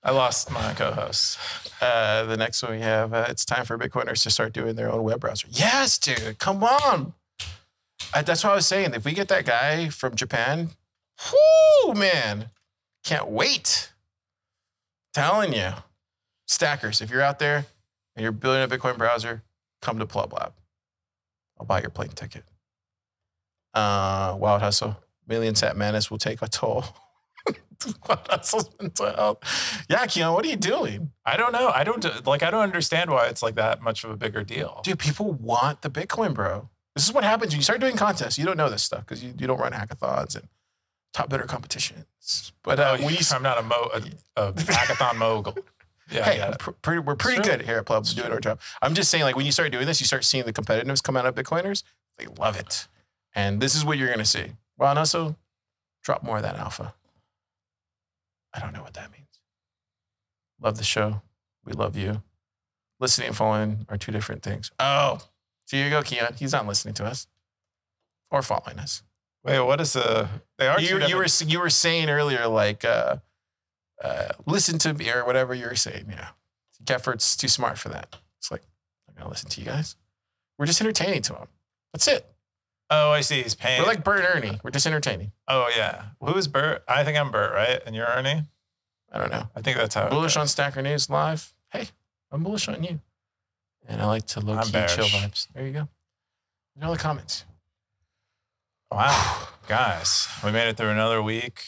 [0.02, 1.38] I lost my co-host.
[1.80, 4.90] Uh, the next one we have, uh, it's time for Bitcoiners to start doing their
[4.90, 5.46] own web browser.
[5.50, 7.14] Yes, dude, come on.
[8.12, 8.94] I, that's what I was saying.
[8.94, 10.70] If we get that guy from Japan,
[11.30, 12.50] whoo, man,
[13.04, 13.92] can't wait.
[15.14, 15.70] Telling you,
[16.46, 17.66] stackers, if you're out there
[18.16, 19.42] and you're building a Bitcoin browser,
[19.80, 20.52] come to PlebLab.
[21.60, 22.44] I'll buy your plane ticket.
[23.72, 24.96] Uh, Wild Hustle,
[25.28, 26.84] Million Sat Madness will take a toll.
[28.08, 29.84] Wild Hustle's mental health.
[29.88, 31.10] Yeah, Keyan, what are you doing?
[31.24, 31.68] I don't know.
[31.68, 32.42] I don't like.
[32.42, 34.80] I don't understand why it's like that much of a bigger deal.
[34.84, 36.68] Dude, people want the Bitcoin, bro.
[36.94, 38.38] This is what happens when you start doing contests.
[38.38, 40.48] You don't know this stuff because you, you don't run hackathons and
[41.12, 42.52] top builder competitions.
[42.62, 44.02] But uh, oh, when you, I'm not a, mo- a,
[44.48, 45.56] a hackathon mogul.
[46.10, 48.60] Yeah, hey, we're, pr- pretty, we're pretty good here at Plebs It's doing our job.
[48.82, 51.16] I'm just saying, like when you start doing this, you start seeing the competitiveness come
[51.16, 51.84] out of Bitcoiners.
[52.18, 52.86] They love it,
[53.34, 54.52] and this is what you're gonna see.
[54.76, 55.36] Well, and also
[56.02, 56.94] drop more of that alpha.
[58.54, 59.40] I don't know what that means.
[60.60, 61.22] Love the show.
[61.64, 62.22] We love you.
[63.00, 64.70] Listening and following are two different things.
[64.78, 65.18] Oh,
[65.64, 66.38] so here you go, Keyan.
[66.38, 67.26] He's not listening to us
[68.30, 69.02] or following us.
[69.44, 70.28] Wait, what is the?
[70.58, 70.80] They are.
[70.80, 73.16] You, you were you were saying earlier, like, uh,
[74.02, 76.06] uh, listen to me or whatever you were saying.
[76.10, 76.28] Yeah,
[76.84, 78.16] Gefford's too smart for that.
[78.38, 78.62] It's like
[79.08, 79.96] I'm gonna listen to you guys.
[80.58, 81.48] We're just entertaining to him.
[81.92, 82.31] That's it.
[82.94, 83.42] Oh, I see.
[83.42, 83.80] He's paying.
[83.80, 84.60] We're like Bert and Ernie.
[84.62, 85.32] We're just entertaining.
[85.48, 86.04] oh yeah.
[86.20, 86.84] Who is Bert?
[86.86, 87.80] I think I'm Bert, right?
[87.86, 88.42] And you're Ernie.
[89.10, 89.48] I don't know.
[89.56, 90.08] I think that's how.
[90.08, 90.46] Bullish on.
[90.48, 91.52] Stacker News live.
[91.70, 91.88] Hey,
[92.30, 93.00] I'm bullish on you.
[93.88, 95.48] And I like to low I'm key chill vibes.
[95.54, 95.88] There you go.
[96.78, 97.44] At all the comments.
[98.90, 101.64] Wow, guys, we made it through another week.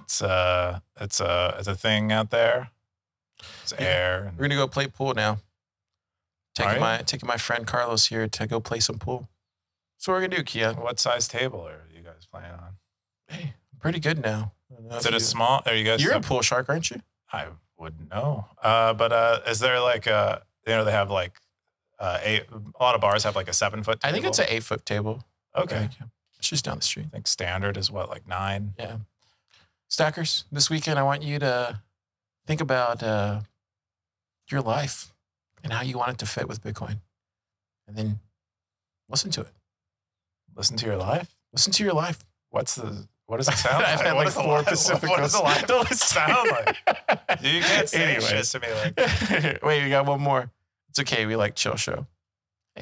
[0.00, 2.70] It's uh, it's a it's a thing out there.
[3.62, 3.84] It's Yeah.
[3.86, 4.24] air.
[4.24, 5.38] and- We're gonna go play pool now.
[6.54, 9.28] Taking my taking my friend Carlos here to go play some pool.
[10.06, 10.72] What we're gonna do, Kia.
[10.74, 12.74] What size table are you guys playing on?
[13.28, 14.52] Hey, I'm pretty good now.
[14.70, 15.62] I don't know Is if it a you- small?
[15.66, 16.02] Are you guys?
[16.02, 17.00] You're a pool shark, aren't you?
[17.32, 17.46] I
[17.78, 18.46] wouldn't know.
[18.62, 21.38] Uh, but uh, is there like a you know they have like
[21.98, 22.44] uh, eight?
[22.50, 23.98] A lot of bars have like a seven foot.
[24.02, 25.24] I think it's an eight foot table.
[25.56, 25.88] okay.
[26.00, 26.06] Yeah.
[26.38, 27.06] It's just down the street.
[27.06, 28.74] I think standard is what like nine.
[28.78, 28.96] Yeah.
[29.88, 31.80] Stackers, this weekend I want you to
[32.46, 33.42] think about uh,
[34.50, 35.12] your life
[35.62, 36.98] and how you want it to fit with Bitcoin.
[37.86, 38.18] And then
[39.08, 39.52] listen to it.
[40.56, 41.34] Listen to your life.
[41.52, 42.18] Listen to your life.
[42.50, 43.86] What's the what does it sound like?
[43.88, 46.76] I've had like does the four li- Pacific What does the life sound like?
[47.42, 48.52] You can't say shit Anyways.
[48.52, 50.50] to me like Wait, we got one more.
[50.90, 51.24] It's okay.
[51.26, 52.06] We like chill show.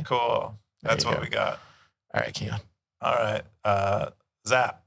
[0.05, 0.59] cool.
[0.83, 1.21] That's what go.
[1.21, 1.61] we got.
[2.13, 2.61] All right, Keyan.
[3.01, 3.43] All right.
[3.65, 4.11] Uh,
[4.47, 4.83] Zap.